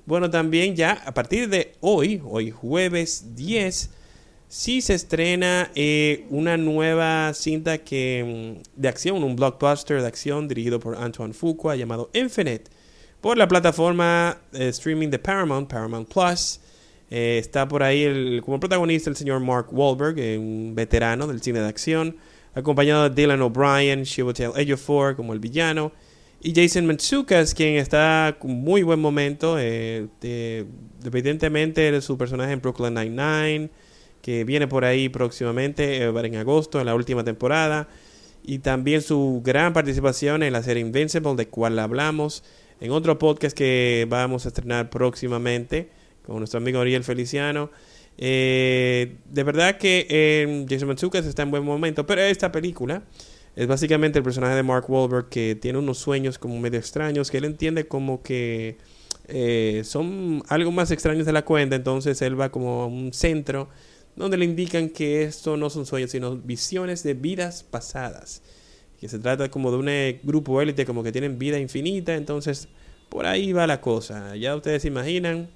Bueno, 0.06 0.28
también 0.28 0.74
ya 0.74 0.92
a 1.06 1.14
partir 1.14 1.48
de 1.48 1.74
hoy, 1.80 2.20
hoy 2.24 2.50
jueves 2.50 3.36
10, 3.36 3.90
sí 4.52 4.82
se 4.82 4.92
estrena 4.92 5.70
eh, 5.74 6.26
una 6.28 6.58
nueva 6.58 7.32
cinta 7.32 7.78
que, 7.78 8.60
mm, 8.60 8.78
de 8.78 8.88
acción, 8.88 9.24
un 9.24 9.34
blockbuster 9.34 10.02
de 10.02 10.06
acción 10.06 10.46
dirigido 10.46 10.78
por 10.78 10.94
Antoine 10.94 11.32
Fuqua 11.32 11.74
llamado 11.74 12.10
Infinite 12.12 12.64
por 13.22 13.38
la 13.38 13.48
plataforma 13.48 14.42
eh, 14.52 14.68
streaming 14.68 15.08
de 15.08 15.18
Paramount, 15.18 15.70
Paramount 15.70 16.06
Plus. 16.06 16.60
Eh, 17.10 17.38
está 17.38 17.66
por 17.66 17.82
ahí 17.82 18.42
como 18.44 18.60
protagonista 18.60 19.08
el 19.08 19.16
señor 19.16 19.40
Mark 19.40 19.68
Wahlberg, 19.72 20.18
un 20.38 20.74
veterano 20.74 21.26
del 21.26 21.40
cine 21.40 21.60
de 21.60 21.68
acción, 21.68 22.18
acompañado 22.54 23.08
de 23.08 23.22
Dylan 23.22 23.40
O'Brien, 23.40 24.04
Chiwetel 24.04 24.50
Ejiofor 24.54 25.16
como 25.16 25.32
el 25.32 25.38
villano, 25.38 25.92
y 26.42 26.52
Jason 26.54 26.84
Mantzoukas, 26.84 27.54
quien 27.54 27.76
está 27.76 28.36
con 28.38 28.50
muy 28.50 28.82
buen 28.82 29.00
momento, 29.00 29.58
evidentemente 29.58 32.02
su 32.02 32.18
personaje 32.18 32.52
en 32.52 32.60
Brooklyn 32.60 32.92
Nine-Nine, 32.92 33.70
que 34.22 34.44
viene 34.44 34.68
por 34.68 34.84
ahí 34.84 35.08
próximamente, 35.08 35.98
eh, 35.98 36.08
en 36.08 36.36
agosto, 36.36 36.80
en 36.80 36.86
la 36.86 36.94
última 36.94 37.24
temporada. 37.24 37.88
Y 38.44 38.60
también 38.60 39.02
su 39.02 39.42
gran 39.44 39.72
participación 39.72 40.42
en 40.42 40.52
la 40.52 40.62
serie 40.62 40.80
Invincible, 40.80 41.34
de 41.34 41.48
cual 41.48 41.78
hablamos 41.78 42.42
en 42.80 42.92
otro 42.92 43.18
podcast 43.18 43.56
que 43.56 44.06
vamos 44.08 44.46
a 44.46 44.48
estrenar 44.48 44.90
próximamente 44.90 45.90
con 46.24 46.38
nuestro 46.38 46.58
amigo 46.58 46.80
Ariel 46.80 47.04
Feliciano. 47.04 47.70
Eh, 48.18 49.16
de 49.30 49.42
verdad 49.42 49.78
que 49.78 50.06
eh, 50.08 50.66
Jason 50.68 50.88
Mantzoukas 50.88 51.26
está 51.26 51.42
en 51.42 51.50
buen 51.50 51.64
momento, 51.64 52.06
pero 52.06 52.20
esta 52.22 52.52
película 52.52 53.02
es 53.54 53.66
básicamente 53.66 54.18
el 54.18 54.24
personaje 54.24 54.54
de 54.54 54.62
Mark 54.62 54.88
Wahlberg 54.88 55.28
que 55.28 55.56
tiene 55.56 55.78
unos 55.78 55.98
sueños 55.98 56.38
como 56.38 56.58
medio 56.58 56.78
extraños, 56.78 57.30
que 57.30 57.38
él 57.38 57.44
entiende 57.44 57.86
como 57.86 58.22
que 58.22 58.76
son 59.84 60.42
algo 60.48 60.72
más 60.72 60.90
extraños 60.90 61.24
de 61.24 61.32
la 61.32 61.44
cuenta, 61.44 61.76
entonces 61.76 62.20
él 62.22 62.38
va 62.38 62.50
como 62.50 62.82
a 62.82 62.86
un 62.86 63.12
centro 63.14 63.68
donde 64.16 64.36
le 64.36 64.44
indican 64.44 64.88
que 64.88 65.22
esto 65.22 65.56
no 65.56 65.70
son 65.70 65.86
sueños, 65.86 66.10
sino 66.10 66.36
visiones 66.36 67.02
de 67.02 67.14
vidas 67.14 67.62
pasadas. 67.62 68.42
Que 69.00 69.08
se 69.08 69.18
trata 69.18 69.50
como 69.50 69.70
de 69.70 69.76
un 69.78 69.88
eh, 69.88 70.20
grupo 70.22 70.60
élite, 70.60 70.86
como 70.86 71.02
que 71.02 71.12
tienen 71.12 71.38
vida 71.38 71.58
infinita, 71.58 72.14
entonces 72.14 72.68
por 73.08 73.26
ahí 73.26 73.52
va 73.52 73.66
la 73.66 73.80
cosa. 73.80 74.36
Ya 74.36 74.54
ustedes 74.54 74.82
se 74.82 74.88
imaginan 74.88 75.50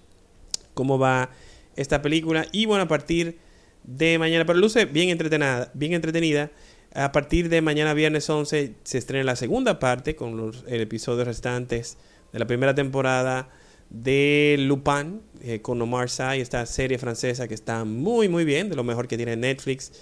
cómo 0.75 0.99
va 0.99 1.31
esta 1.77 2.03
película. 2.03 2.47
Y 2.53 2.67
bueno, 2.67 2.85
a 2.85 2.89
partir 2.89 3.39
de 3.85 4.19
mañana, 4.19 4.45
pero 4.45 4.59
luce 4.59 4.85
bien 4.85 5.11
entretenida, 5.11 5.71
bien 5.75 5.93
entretenida. 5.93 6.51
A 6.95 7.13
partir 7.13 7.49
de 7.49 7.61
mañana 7.61 7.95
viernes 7.95 8.29
11 8.29 8.75
se 8.83 8.99
estrena 8.99 9.25
la 9.25 9.37
segunda 9.37 9.79
parte 9.79 10.17
con 10.17 10.37
los 10.37 10.65
episodios 10.67 11.27
restantes 11.27 11.99
de 12.33 12.39
la 12.39 12.47
primera 12.47 12.75
temporada 12.75 13.51
de 13.91 14.57
Lupin 14.59 15.21
eh, 15.41 15.61
con 15.61 15.81
Omar 15.81 16.11
Sy, 16.11 16.41
esta 16.41 16.65
serie 16.67 16.99
francesa 16.99 17.49
que 17.49 17.55
está 17.55 17.85
muy 17.85 18.29
muy 18.29 18.45
bien, 18.45 18.69
de 18.69 18.77
lo 18.77 18.85
mejor 18.85 19.09
que 19.09 19.17
tiene 19.17 19.37
Netflix 19.37 19.93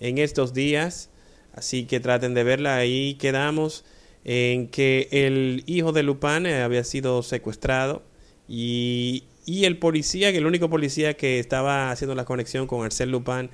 en 0.00 0.18
estos 0.18 0.54
días. 0.54 1.10
Así 1.52 1.84
que 1.86 2.00
traten 2.00 2.34
de 2.34 2.44
verla, 2.44 2.76
ahí 2.76 3.14
quedamos. 3.14 3.84
en 4.24 4.68
que 4.68 5.08
el 5.10 5.62
hijo 5.66 5.92
de 5.92 6.02
Lupin 6.02 6.46
eh, 6.46 6.62
había 6.62 6.82
sido 6.84 7.22
secuestrado 7.22 8.02
y, 8.48 9.24
y 9.46 9.64
el 9.66 9.78
policía, 9.78 10.30
el 10.30 10.46
único 10.46 10.70
policía 10.70 11.14
que 11.14 11.38
estaba 11.38 11.90
haciendo 11.90 12.14
la 12.14 12.24
conexión 12.24 12.66
con 12.66 12.80
Arsène 12.80 13.10
Lupin, 13.10 13.50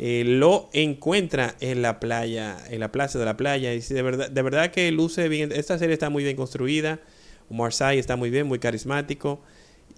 eh, 0.00 0.22
lo 0.24 0.68
encuentra 0.72 1.56
en 1.60 1.82
la 1.82 1.98
playa, 1.98 2.56
en 2.70 2.80
la 2.80 2.92
plaza 2.92 3.18
de 3.18 3.24
la 3.24 3.36
playa. 3.36 3.74
Y 3.74 3.80
de 3.80 4.02
verdad, 4.02 4.30
de 4.30 4.42
verdad 4.42 4.70
que 4.70 4.90
luce 4.92 5.28
bien. 5.28 5.50
Esta 5.52 5.78
serie 5.78 5.94
está 5.94 6.08
muy 6.10 6.22
bien 6.24 6.36
construida. 6.36 7.00
Marseille 7.50 7.98
está 7.98 8.16
muy 8.16 8.30
bien, 8.30 8.46
muy 8.46 8.58
carismático. 8.58 9.40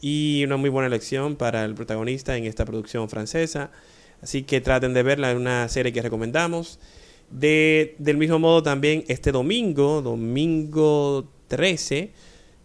Y 0.01 0.43
una 0.45 0.57
muy 0.57 0.71
buena 0.71 0.87
elección 0.87 1.37
para 1.37 1.65
el 1.65 1.75
protagonista 1.75 2.37
en 2.37 2.45
esta 2.45 2.65
producción 2.65 3.09
francesa. 3.09 3.71
Así 4.23 4.43
que 4.43 4.61
traten 4.61 4.95
de 4.95 5.03
verla, 5.03 5.31
en 5.31 5.39
una 5.39 5.69
serie 5.69 5.93
que 5.93 6.03
recomendamos. 6.03 6.79
De, 7.31 7.95
del 7.99 8.17
mismo 8.17 8.39
modo 8.39 8.63
también 8.63 9.05
este 9.09 9.31
domingo, 9.31 10.03
domingo 10.03 11.29
13 11.49 12.11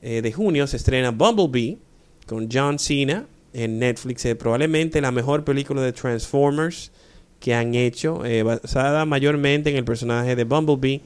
eh, 0.02 0.22
de 0.22 0.32
junio, 0.32 0.66
se 0.66 0.78
estrena 0.78 1.12
Bumblebee 1.12 1.78
con 2.26 2.50
John 2.52 2.80
Cena 2.80 3.28
en 3.54 3.80
Netflix. 3.80 4.28
Probablemente 4.40 5.02
la 5.02 5.12
mejor 5.12 5.44
película 5.44 5.82
de 5.82 5.94
Transformers 5.94 6.92
que 7.40 7.54
han 7.54 7.76
hecho, 7.76 8.26
eh, 8.26 8.44
basada 8.44 9.06
mayormente 9.06 9.70
en 9.70 9.76
el 9.76 9.86
personaje 9.86 10.36
de 10.36 10.44
Bumblebee. 10.46 11.02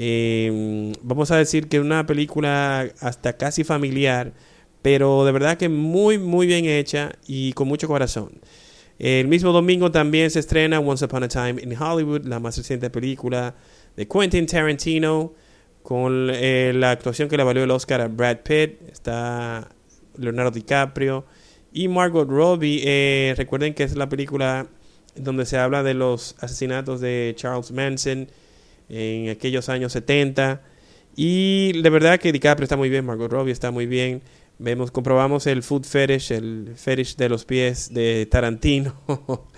Eh, 0.00 0.92
vamos 1.02 1.32
a 1.32 1.38
decir 1.38 1.66
que 1.66 1.80
una 1.80 2.06
película 2.06 2.88
hasta 3.00 3.36
casi 3.36 3.64
familiar, 3.64 4.32
pero 4.80 5.24
de 5.24 5.32
verdad 5.32 5.56
que 5.56 5.68
muy, 5.68 6.18
muy 6.18 6.46
bien 6.46 6.66
hecha 6.66 7.10
y 7.26 7.52
con 7.54 7.66
mucho 7.66 7.88
corazón. 7.88 8.40
El 9.00 9.26
mismo 9.26 9.50
domingo 9.50 9.90
también 9.90 10.30
se 10.30 10.38
estrena 10.38 10.78
Once 10.78 11.04
Upon 11.04 11.24
a 11.24 11.28
Time 11.28 11.60
in 11.60 11.76
Hollywood, 11.76 12.24
la 12.26 12.38
más 12.38 12.56
reciente 12.56 12.90
película 12.90 13.56
de 13.96 14.06
Quentin 14.06 14.46
Tarantino, 14.46 15.32
con 15.82 16.30
eh, 16.32 16.72
la 16.76 16.92
actuación 16.92 17.28
que 17.28 17.36
le 17.36 17.42
valió 17.42 17.64
el 17.64 17.70
Oscar 17.72 18.00
a 18.00 18.06
Brad 18.06 18.38
Pitt, 18.44 18.80
está 18.92 19.68
Leonardo 20.16 20.52
DiCaprio 20.52 21.24
y 21.72 21.88
Margot 21.88 22.28
Robbie. 22.28 23.34
recuerden 23.36 23.74
que 23.74 23.82
es 23.82 23.96
la 23.96 24.08
película 24.08 24.68
donde 25.16 25.44
se 25.44 25.58
habla 25.58 25.82
de 25.82 25.94
los 25.94 26.36
asesinatos 26.38 27.00
de 27.00 27.32
Charles 27.36 27.72
Manson 27.72 28.28
en 28.88 29.30
aquellos 29.30 29.68
años 29.68 29.92
70. 29.92 30.62
Y 31.16 31.80
de 31.82 31.90
verdad 31.90 32.20
que 32.20 32.32
DiCaprio 32.32 32.64
está 32.64 32.76
muy 32.76 32.88
bien, 32.88 33.04
Margot 33.04 33.30
Robbie 33.30 33.52
está 33.52 33.70
muy 33.70 33.86
bien. 33.86 34.22
Vemos, 34.58 34.90
comprobamos 34.90 35.46
el 35.46 35.62
food 35.62 35.84
fetish, 35.84 36.32
el 36.32 36.72
fetish 36.76 37.16
de 37.16 37.28
los 37.28 37.44
pies 37.44 37.92
de 37.92 38.26
Tarantino. 38.26 38.94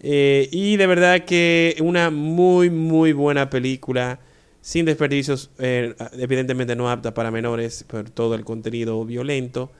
eh, 0.00 0.48
y 0.50 0.76
de 0.76 0.86
verdad 0.86 1.24
que 1.24 1.76
una 1.80 2.10
muy, 2.10 2.70
muy 2.70 3.12
buena 3.12 3.48
película, 3.48 4.20
sin 4.60 4.84
desperdicios, 4.84 5.50
eh, 5.58 5.94
evidentemente 6.12 6.76
no 6.76 6.90
apta 6.90 7.14
para 7.14 7.30
menores 7.30 7.84
por 7.84 8.08
todo 8.10 8.34
el 8.34 8.44
contenido 8.44 9.04
violento. 9.04 9.72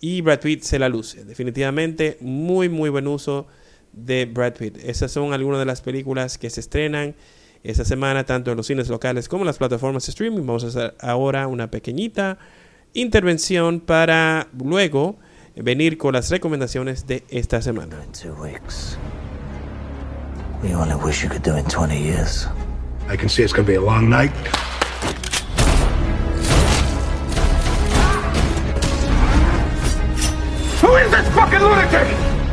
Y 0.00 0.20
Brad 0.20 0.40
Pitt 0.40 0.62
se 0.62 0.78
la 0.78 0.88
luce, 0.88 1.24
definitivamente 1.24 2.18
muy, 2.20 2.68
muy 2.68 2.88
buen 2.88 3.06
uso 3.06 3.46
de 3.92 4.26
Brad 4.26 4.54
Pitt. 4.54 4.78
Esas 4.84 5.12
son 5.12 5.32
algunas 5.32 5.58
de 5.60 5.66
las 5.66 5.80
películas 5.80 6.38
que 6.38 6.50
se 6.50 6.60
estrenan 6.60 7.14
esta 7.64 7.84
semana, 7.84 8.24
tanto 8.24 8.50
en 8.50 8.56
los 8.56 8.66
cines 8.66 8.88
locales 8.88 9.28
como 9.28 9.42
en 9.42 9.46
las 9.46 9.58
plataformas 9.58 10.06
de 10.06 10.10
streaming. 10.10 10.46
Vamos 10.46 10.64
a 10.64 10.68
hacer 10.68 10.94
ahora 11.00 11.46
una 11.46 11.70
pequeñita 11.70 12.38
intervención 12.94 13.80
para 13.80 14.48
luego 14.58 15.18
venir 15.56 15.98
con 15.98 16.14
las 16.14 16.30
recomendaciones 16.30 17.06
de 17.06 17.24
esta 17.28 17.60
semana. 17.62 17.96
We 20.60 20.74
only 20.74 20.96
wish 20.96 21.22
you 21.22 21.28
could 21.28 21.44
do 21.44 21.56
in 21.56 21.64
20 21.66 21.96
years. 21.96 22.48
I 23.08 23.16
can 23.16 23.28
see 23.28 23.44
it's 23.44 23.52
gonna 23.52 23.66
be 23.66 23.76
a 23.76 23.80
long 23.80 24.08
night. 24.10 24.32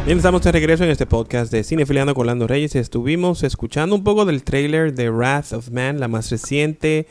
Bien, 0.06 0.20
estamos 0.20 0.44
de 0.44 0.52
regreso 0.52 0.84
en 0.84 0.92
este 0.92 1.08
podcast 1.08 1.52
de 1.52 1.64
Cinefiliando 1.64 2.14
con 2.14 2.28
Lando 2.28 2.46
Reyes. 2.46 2.76
Estuvimos 2.76 3.42
escuchando 3.42 3.96
un 3.96 4.04
poco 4.04 4.24
del 4.24 4.44
trailer 4.44 4.94
de 4.94 5.10
Wrath 5.10 5.54
of 5.54 5.72
Man, 5.72 6.00
la 6.00 6.08
más 6.08 6.30
reciente 6.30 7.08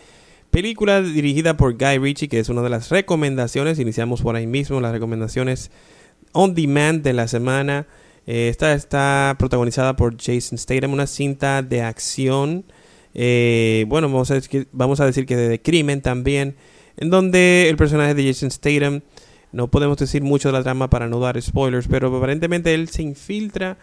película 0.52 1.02
dirigida 1.02 1.56
por 1.56 1.76
Guy 1.76 1.98
Ritchie, 1.98 2.28
que 2.28 2.38
es 2.38 2.48
una 2.50 2.62
de 2.62 2.70
las 2.70 2.90
recomendaciones. 2.90 3.80
Iniciamos 3.80 4.22
por 4.22 4.36
ahí 4.36 4.46
mismo 4.46 4.80
las 4.80 4.92
recomendaciones 4.92 5.72
on 6.30 6.54
demand 6.54 7.02
de 7.02 7.14
la 7.14 7.26
semana. 7.26 7.88
Eh, 8.28 8.46
esta 8.48 8.72
está 8.74 9.34
protagonizada 9.40 9.96
por 9.96 10.16
Jason 10.16 10.56
Statham, 10.56 10.92
una 10.92 11.08
cinta 11.08 11.62
de 11.62 11.82
acción. 11.82 12.64
Eh, 13.12 13.86
bueno, 13.88 14.08
vamos 14.08 14.30
a, 14.30 14.34
decir, 15.04 15.26
que 15.26 15.34
de, 15.34 15.48
de 15.48 15.60
crimen 15.60 16.00
también, 16.00 16.54
en 16.96 17.10
donde 17.10 17.68
el 17.68 17.76
personaje 17.76 18.14
de 18.14 18.24
Jason 18.24 18.52
Statham 18.52 19.02
no 19.54 19.68
podemos 19.68 19.96
decir 19.96 20.22
mucho 20.22 20.48
de 20.48 20.52
la 20.52 20.62
trama 20.62 20.90
para 20.90 21.08
no 21.08 21.20
dar 21.20 21.40
spoilers, 21.40 21.88
pero 21.88 22.14
aparentemente 22.14 22.74
él 22.74 22.88
se 22.88 23.02
infiltra 23.02 23.78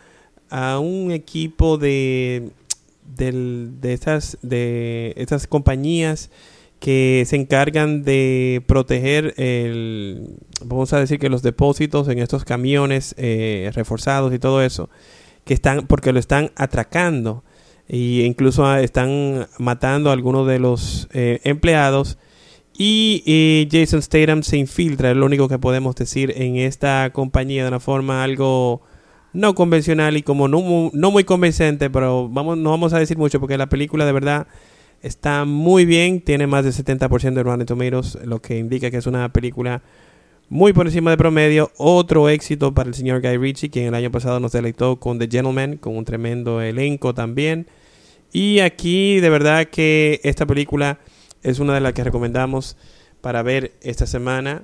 a 0.49 0.79
un 0.79 1.11
equipo 1.11 1.77
de, 1.77 2.49
del- 3.15 3.79
de, 3.81 3.93
estas, 3.93 4.37
de 4.41 5.13
estas 5.17 5.47
compañías 5.47 6.29
que 6.79 7.23
se 7.27 7.35
encargan 7.35 8.03
de 8.03 8.61
proteger 8.67 9.33
el, 9.37 10.35
vamos 10.65 10.91
a 10.93 10.99
decir 10.99 11.19
que 11.19 11.29
los 11.29 11.41
depósitos 11.43 12.07
en 12.09 12.19
estos 12.19 12.43
camiones 12.43 13.13
eh, 13.17 13.71
reforzados 13.73 14.33
y 14.33 14.39
todo 14.39 14.61
eso, 14.63 14.89
que 15.45 15.53
están, 15.53 15.87
porque 15.87 16.11
lo 16.11 16.19
están 16.19 16.51
atracando. 16.55 17.43
E 17.87 18.23
incluso 18.25 18.65
ah, 18.65 18.81
están 18.81 19.47
matando 19.57 20.09
a 20.09 20.13
algunos 20.13 20.47
de 20.47 20.59
los 20.59 21.07
eh, 21.13 21.39
empleados 21.43 22.17
y 22.83 23.23
eh, 23.27 23.67
Jason 23.71 24.01
Statham 24.01 24.41
se 24.41 24.57
infiltra, 24.57 25.11
es 25.11 25.15
lo 25.17 25.27
único 25.27 25.47
que 25.47 25.59
podemos 25.59 25.93
decir 25.95 26.33
en 26.35 26.55
esta 26.55 27.11
compañía 27.13 27.61
de 27.61 27.67
una 27.67 27.79
forma 27.79 28.23
algo 28.23 28.81
no 29.33 29.53
convencional 29.53 30.17
y 30.17 30.23
como 30.23 30.47
no, 30.47 30.61
mu- 30.61 30.89
no 30.93 31.11
muy 31.11 31.23
convincente, 31.23 31.91
pero 31.91 32.27
vamos, 32.27 32.57
no 32.57 32.71
vamos 32.71 32.93
a 32.93 32.97
decir 32.99 33.19
mucho 33.19 33.39
porque 33.39 33.55
la 33.57 33.69
película 33.69 34.03
de 34.05 34.11
verdad 34.13 34.47
está 35.03 35.45
muy 35.45 35.85
bien, 35.85 36.21
tiene 36.21 36.47
más 36.47 36.63
del 36.63 36.73
70% 36.73 37.33
de 37.33 37.43
Rotten 37.43 37.67
Tomatoes, 37.67 38.17
lo 38.25 38.41
que 38.41 38.57
indica 38.57 38.89
que 38.89 38.97
es 38.97 39.05
una 39.05 39.31
película 39.31 39.83
muy 40.49 40.73
por 40.73 40.87
encima 40.87 41.11
de 41.11 41.17
promedio. 41.17 41.71
Otro 41.77 42.29
éxito 42.29 42.73
para 42.73 42.89
el 42.89 42.95
señor 42.95 43.21
Guy 43.21 43.37
Ritchie, 43.37 43.69
quien 43.69 43.85
el 43.85 43.93
año 43.93 44.11
pasado 44.11 44.39
nos 44.39 44.51
deleitó 44.53 44.99
con 44.99 45.19
The 45.19 45.27
Gentleman, 45.31 45.77
con 45.77 45.95
un 45.95 46.03
tremendo 46.03 46.61
elenco 46.61 47.13
también. 47.13 47.67
Y 48.33 48.59
aquí 48.59 49.19
de 49.19 49.29
verdad 49.29 49.67
que 49.67 50.19
esta 50.23 50.45
película 50.47 50.99
es 51.43 51.59
una 51.59 51.73
de 51.73 51.81
las 51.81 51.93
que 51.93 52.03
recomendamos 52.03 52.77
para 53.21 53.43
ver 53.43 53.73
esta 53.81 54.05
semana. 54.05 54.63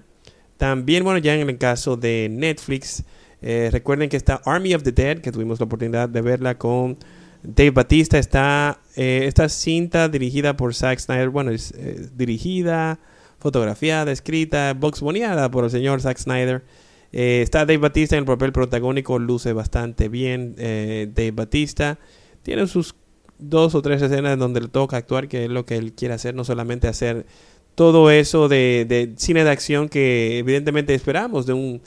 También, 0.57 1.03
bueno, 1.03 1.19
ya 1.19 1.35
en 1.35 1.49
el 1.49 1.57
caso 1.57 1.97
de 1.97 2.27
Netflix, 2.31 3.03
eh, 3.41 3.69
recuerden 3.71 4.09
que 4.09 4.17
está 4.17 4.41
Army 4.45 4.73
of 4.73 4.83
the 4.83 4.91
Dead, 4.91 5.19
que 5.19 5.31
tuvimos 5.31 5.59
la 5.59 5.65
oportunidad 5.65 6.09
de 6.09 6.21
verla 6.21 6.57
con 6.57 6.97
Dave 7.43 7.71
Batista. 7.71 8.17
Está 8.17 8.79
eh, 8.95 9.25
esta 9.25 9.49
cinta 9.49 10.09
dirigida 10.09 10.57
por 10.57 10.73
Zack 10.73 10.99
Snyder. 10.99 11.29
Bueno, 11.29 11.51
es 11.51 11.71
eh, 11.77 12.09
dirigida, 12.15 12.99
fotografiada, 13.39 14.11
escrita, 14.11 14.73
boxboneada 14.73 15.51
por 15.51 15.63
el 15.63 15.69
señor 15.69 16.01
Zack 16.01 16.17
Snyder. 16.17 16.63
Está 17.09 17.59
Dave 17.59 17.77
Batista 17.77 18.15
en 18.15 18.23
el 18.23 18.25
papel 18.25 18.51
protagónico, 18.51 19.17
luce 19.17 19.53
bastante 19.53 20.09
bien 20.09 20.55
Dave 20.55 21.31
Batista. 21.31 21.97
Tiene 22.43 22.67
sus 22.67 22.95
dos 23.39 23.75
o 23.75 23.81
tres 23.81 24.01
escenas 24.01 24.37
donde 24.37 24.61
le 24.61 24.67
toca 24.67 24.97
actuar, 24.97 25.27
que 25.27 25.45
es 25.45 25.49
lo 25.49 25.65
que 25.65 25.75
él 25.77 25.93
quiere 25.93 26.13
hacer, 26.13 26.35
no 26.35 26.43
solamente 26.43 26.87
hacer 26.87 27.25
todo 27.75 28.09
eso 28.11 28.47
de, 28.47 28.85
de 28.87 29.13
cine 29.17 29.43
de 29.43 29.51
acción 29.51 29.89
que 29.89 30.39
evidentemente 30.39 30.93
esperamos 30.93 31.45
de 31.45 31.53
un 31.53 31.81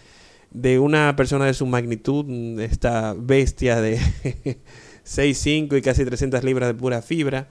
de 0.50 0.78
una 0.78 1.14
persona 1.16 1.46
de 1.46 1.54
su 1.54 1.66
magnitud, 1.66 2.60
esta 2.60 3.14
bestia 3.16 3.80
de 3.80 3.98
6'5 5.06 5.78
y 5.78 5.82
casi 5.82 6.04
300 6.04 6.44
libras 6.44 6.68
de 6.68 6.74
pura 6.74 7.02
fibra. 7.02 7.48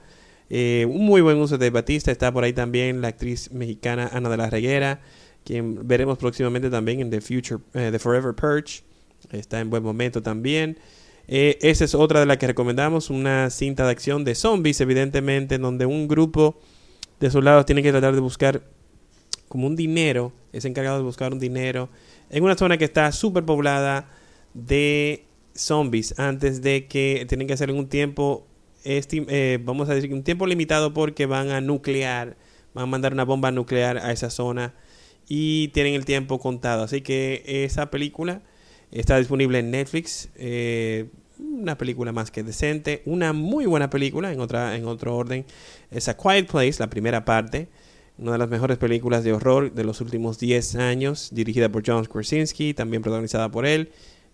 Eh, 0.50 0.86
un 0.88 1.06
muy 1.06 1.20
buen 1.20 1.38
uso 1.38 1.58
de 1.58 1.70
Batista. 1.70 2.10
Está 2.10 2.32
por 2.32 2.44
ahí 2.44 2.52
también 2.52 3.00
la 3.00 3.08
actriz 3.08 3.50
mexicana 3.52 4.10
Ana 4.12 4.28
de 4.28 4.36
la 4.36 4.50
Reguera, 4.50 5.00
quien 5.44 5.86
veremos 5.86 6.18
próximamente 6.18 6.70
también 6.70 7.00
en 7.00 7.10
The 7.10 7.20
Future, 7.20 7.62
eh, 7.74 7.88
The 7.90 7.98
Forever 7.98 8.34
Purge. 8.34 8.82
Está 9.30 9.60
en 9.60 9.70
buen 9.70 9.82
momento 9.82 10.22
también. 10.22 10.78
Eh, 11.32 11.58
esa 11.62 11.84
es 11.84 11.94
otra 11.94 12.18
de 12.18 12.26
las 12.26 12.38
que 12.38 12.48
recomendamos, 12.48 13.08
una 13.08 13.50
cinta 13.50 13.84
de 13.84 13.92
acción 13.92 14.24
de 14.24 14.34
zombies, 14.34 14.80
evidentemente, 14.80 15.54
en 15.54 15.62
donde 15.62 15.86
un 15.86 16.08
grupo 16.08 16.58
de 17.20 17.30
soldados 17.30 17.66
tiene 17.66 17.84
que 17.84 17.92
tratar 17.92 18.16
de 18.16 18.20
buscar 18.20 18.62
como 19.46 19.68
un 19.68 19.76
dinero, 19.76 20.32
es 20.52 20.64
encargado 20.64 20.96
de 20.96 21.04
buscar 21.04 21.32
un 21.32 21.38
dinero 21.38 21.88
en 22.30 22.42
una 22.42 22.56
zona 22.56 22.78
que 22.78 22.84
está 22.84 23.12
súper 23.12 23.44
poblada 23.44 24.10
de 24.54 25.24
zombies 25.54 26.18
antes 26.18 26.62
de 26.62 26.88
que 26.88 27.24
tienen 27.28 27.46
que 27.46 27.52
hacer 27.52 27.70
un 27.70 27.88
tiempo, 27.88 28.48
eh, 28.82 29.58
vamos 29.62 29.88
a 29.88 29.94
decir, 29.94 30.12
un 30.12 30.24
tiempo 30.24 30.48
limitado 30.48 30.92
porque 30.92 31.26
van 31.26 31.52
a 31.52 31.60
nuclear, 31.60 32.36
van 32.74 32.82
a 32.82 32.86
mandar 32.86 33.12
una 33.12 33.24
bomba 33.24 33.52
nuclear 33.52 33.98
a 33.98 34.10
esa 34.10 34.30
zona 34.30 34.74
y 35.28 35.68
tienen 35.68 35.94
el 35.94 36.04
tiempo 36.04 36.40
contado. 36.40 36.82
Así 36.82 37.02
que 37.02 37.44
esa 37.46 37.88
película 37.88 38.42
está 38.90 39.16
disponible 39.18 39.60
en 39.60 39.70
Netflix. 39.70 40.28
eh, 40.34 41.06
una 41.40 41.76
película 41.78 42.12
más 42.12 42.30
que 42.30 42.42
decente, 42.42 43.02
una 43.04 43.32
muy 43.32 43.66
buena 43.66 43.90
película 43.90 44.32
en 44.32 44.40
otra 44.40 44.76
en 44.76 44.86
otro 44.86 45.16
orden 45.16 45.44
es 45.90 46.08
A 46.08 46.16
Quiet 46.16 46.46
Place, 46.50 46.76
la 46.78 46.90
primera 46.90 47.24
parte, 47.24 47.68
una 48.18 48.32
de 48.32 48.38
las 48.38 48.48
mejores 48.48 48.78
películas 48.78 49.24
de 49.24 49.32
horror 49.32 49.72
de 49.72 49.84
los 49.84 50.00
últimos 50.00 50.38
10 50.38 50.76
años, 50.76 51.30
dirigida 51.32 51.68
por 51.70 51.82
John 51.86 52.04
Krasinski, 52.04 52.74
también 52.74 53.02
protagonizada 53.02 53.50
por 53.50 53.66
él 53.66 53.90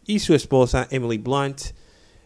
y 0.06 0.18
su 0.18 0.34
esposa 0.34 0.88
Emily 0.90 1.18
Blunt. 1.18 1.60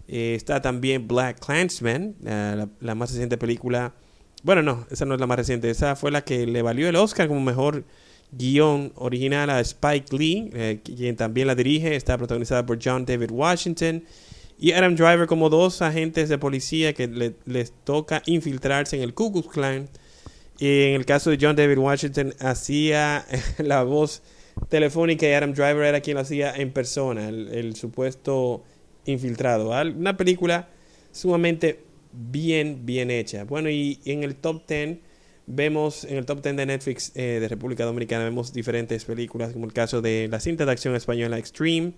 Eh, 0.08 0.34
está 0.34 0.60
también 0.60 1.06
Black 1.06 1.38
Clansman, 1.44 2.16
la, 2.22 2.68
la 2.80 2.94
más 2.94 3.10
reciente 3.10 3.38
película. 3.38 3.94
Bueno, 4.42 4.62
no, 4.62 4.86
esa 4.90 5.04
no 5.04 5.14
es 5.14 5.20
la 5.20 5.26
más 5.26 5.38
reciente, 5.38 5.70
esa 5.70 5.94
fue 5.96 6.10
la 6.10 6.22
que 6.22 6.46
le 6.46 6.62
valió 6.62 6.88
el 6.88 6.96
Oscar 6.96 7.28
como 7.28 7.40
mejor 7.40 7.84
guion 8.32 8.92
original 8.96 9.50
a 9.50 9.60
Spike 9.60 10.16
Lee, 10.16 10.50
eh, 10.54 10.80
quien 10.82 11.16
también 11.16 11.46
la 11.46 11.54
dirige, 11.54 11.96
está 11.96 12.16
protagonizada 12.16 12.64
por 12.64 12.78
John 12.82 13.04
David 13.04 13.30
Washington 13.30 14.04
y 14.60 14.72
Adam 14.72 14.94
Driver 14.94 15.26
como 15.26 15.48
dos 15.48 15.80
agentes 15.82 16.28
de 16.28 16.38
policía 16.38 16.92
que 16.92 17.08
le- 17.08 17.34
les 17.46 17.72
toca 17.84 18.22
infiltrarse 18.26 18.96
en 18.96 19.02
el 19.02 19.14
Ku 19.14 19.32
Klux 19.32 19.48
Klan. 19.48 19.88
Y 20.58 20.82
en 20.82 20.94
el 20.96 21.06
caso 21.06 21.30
de 21.30 21.38
John 21.40 21.56
David 21.56 21.78
Washington 21.78 22.34
hacía 22.38 23.24
la 23.58 23.82
voz 23.82 24.22
telefónica 24.68 25.26
y 25.26 25.32
Adam 25.32 25.54
Driver 25.54 25.84
era 25.84 26.00
quien 26.00 26.16
lo 26.16 26.20
hacía 26.20 26.54
en 26.54 26.70
persona, 26.72 27.28
el, 27.30 27.74
supuesto 27.76 28.62
infiltrado. 29.06 29.70
Una 29.70 30.16
película 30.18 30.68
sumamente 31.12 31.80
bien, 32.12 32.84
bien 32.84 33.10
hecha. 33.10 33.44
Bueno, 33.44 33.70
y 33.70 34.00
en 34.04 34.22
el 34.22 34.36
top 34.36 34.66
10 34.68 34.98
vemos, 35.46 36.04
en 36.04 36.16
el 36.18 36.26
top 36.26 36.42
10 36.42 36.56
de 36.56 36.66
Netflix 36.66 37.12
eh, 37.14 37.38
de 37.40 37.48
República 37.48 37.84
Dominicana, 37.86 38.24
vemos 38.24 38.52
diferentes 38.52 39.06
películas, 39.06 39.52
como 39.52 39.64
el 39.64 39.72
caso 39.72 40.02
de 40.02 40.28
la 40.30 40.40
cinta 40.40 40.66
de 40.66 40.72
acción 40.72 40.94
española 40.94 41.38
Extreme. 41.38 41.94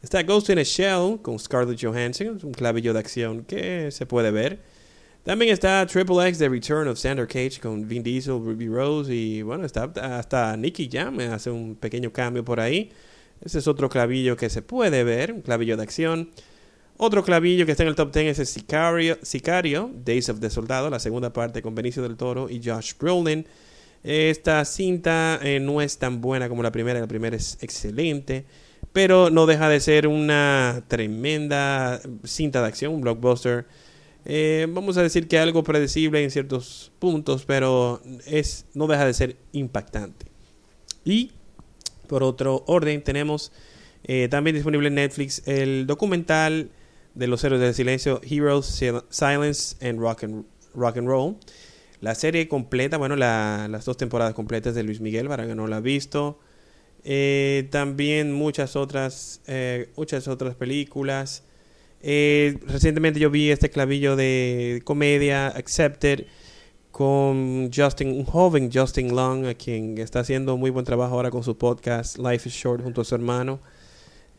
Está 0.00 0.22
Ghost 0.22 0.48
in 0.50 0.58
a 0.58 0.62
Shell 0.62 1.18
con 1.22 1.38
Scarlett 1.40 1.80
Johansson, 1.80 2.38
un 2.44 2.52
clavillo 2.52 2.92
de 2.92 3.00
acción 3.00 3.44
que 3.44 3.90
se 3.90 4.06
puede 4.06 4.30
ver. 4.30 4.60
También 5.24 5.52
está 5.52 5.84
Triple 5.86 6.26
X 6.28 6.38
The 6.38 6.48
Return 6.48 6.86
of 6.86 6.98
Sander 6.98 7.26
Cage 7.26 7.58
con 7.60 7.86
Vin 7.86 8.04
Diesel, 8.04 8.34
Ruby 8.34 8.68
Rose 8.68 9.12
y 9.12 9.42
bueno, 9.42 9.64
está 9.64 9.92
hasta 10.00 10.56
Nicky 10.56 10.88
Jam 10.90 11.18
hace 11.32 11.50
un 11.50 11.74
pequeño 11.74 12.12
cambio 12.12 12.44
por 12.44 12.60
ahí. 12.60 12.90
Ese 13.40 13.58
es 13.58 13.66
otro 13.66 13.88
clavillo 13.88 14.36
que 14.36 14.48
se 14.48 14.62
puede 14.62 15.02
ver, 15.02 15.32
un 15.32 15.42
clavillo 15.42 15.76
de 15.76 15.82
acción. 15.82 16.30
Otro 16.96 17.24
clavillo 17.24 17.66
que 17.66 17.72
está 17.72 17.82
en 17.82 17.90
el 17.90 17.94
top 17.96 18.12
10 18.12 18.26
es 18.26 18.38
el 18.38 18.46
Sicario, 18.46 19.18
Sicario, 19.22 19.90
Days 20.04 20.28
of 20.28 20.38
the 20.38 20.48
Soldado, 20.48 20.90
la 20.90 21.00
segunda 21.00 21.32
parte 21.32 21.60
con 21.60 21.74
Benicio 21.74 22.02
del 22.02 22.16
Toro 22.16 22.48
y 22.48 22.60
Josh 22.64 22.92
Brolin. 22.98 23.46
Esta 24.04 24.64
cinta 24.64 25.40
eh, 25.42 25.58
no 25.58 25.82
es 25.82 25.98
tan 25.98 26.20
buena 26.20 26.48
como 26.48 26.62
la 26.62 26.70
primera, 26.70 27.00
la 27.00 27.08
primera 27.08 27.36
es 27.36 27.58
excelente, 27.60 28.46
pero 28.98 29.30
no 29.30 29.46
deja 29.46 29.68
de 29.68 29.78
ser 29.78 30.08
una 30.08 30.82
tremenda 30.88 32.00
cinta 32.24 32.60
de 32.62 32.66
acción, 32.66 32.92
un 32.94 33.00
blockbuster. 33.00 33.64
Eh, 34.24 34.66
vamos 34.70 34.96
a 34.96 35.04
decir 35.04 35.28
que 35.28 35.38
algo 35.38 35.62
predecible 35.62 36.24
en 36.24 36.32
ciertos 36.32 36.90
puntos, 36.98 37.44
pero 37.44 38.02
es, 38.26 38.66
no 38.74 38.88
deja 38.88 39.06
de 39.06 39.14
ser 39.14 39.36
impactante. 39.52 40.26
Y 41.04 41.30
por 42.08 42.24
otro 42.24 42.64
orden 42.66 43.04
tenemos 43.04 43.52
eh, 44.02 44.26
también 44.28 44.56
disponible 44.56 44.88
en 44.88 44.96
Netflix 44.96 45.46
el 45.46 45.86
documental 45.86 46.72
de 47.14 47.26
los 47.28 47.44
héroes 47.44 47.60
del 47.60 47.74
silencio 47.74 48.20
Heroes, 48.28 48.66
Sil- 48.66 49.04
Silence 49.10 49.76
and 49.80 50.00
Rock 50.00 50.24
and, 50.24 50.44
Rock 50.74 50.96
and 50.96 51.06
Roll. 51.06 51.36
La 52.00 52.16
serie 52.16 52.48
completa, 52.48 52.96
bueno, 52.96 53.14
la- 53.14 53.68
las 53.70 53.84
dos 53.84 53.96
temporadas 53.96 54.34
completas 54.34 54.74
de 54.74 54.82
Luis 54.82 55.00
Miguel, 55.00 55.28
para 55.28 55.46
que 55.46 55.54
no 55.54 55.68
la 55.68 55.76
ha 55.76 55.80
visto. 55.80 56.40
Eh, 57.10 57.68
también 57.70 58.34
muchas 58.34 58.76
otras, 58.76 59.40
eh, 59.46 59.88
muchas 59.96 60.28
otras 60.28 60.54
películas. 60.56 61.42
Eh, 62.02 62.58
recientemente 62.66 63.18
yo 63.18 63.30
vi 63.30 63.50
este 63.50 63.70
clavillo 63.70 64.14
de 64.14 64.82
comedia, 64.84 65.46
Accepted, 65.46 66.26
con 66.90 67.70
Justin, 67.74 68.10
un 68.10 68.26
joven 68.26 68.70
Justin 68.70 69.16
Long, 69.16 69.46
a 69.46 69.54
quien 69.54 69.96
está 69.96 70.20
haciendo 70.20 70.58
muy 70.58 70.68
buen 70.68 70.84
trabajo 70.84 71.14
ahora 71.14 71.30
con 71.30 71.42
su 71.42 71.56
podcast 71.56 72.18
Life 72.18 72.46
is 72.46 72.54
Short 72.54 72.82
junto 72.82 73.00
a 73.00 73.04
su 73.06 73.14
hermano. 73.14 73.58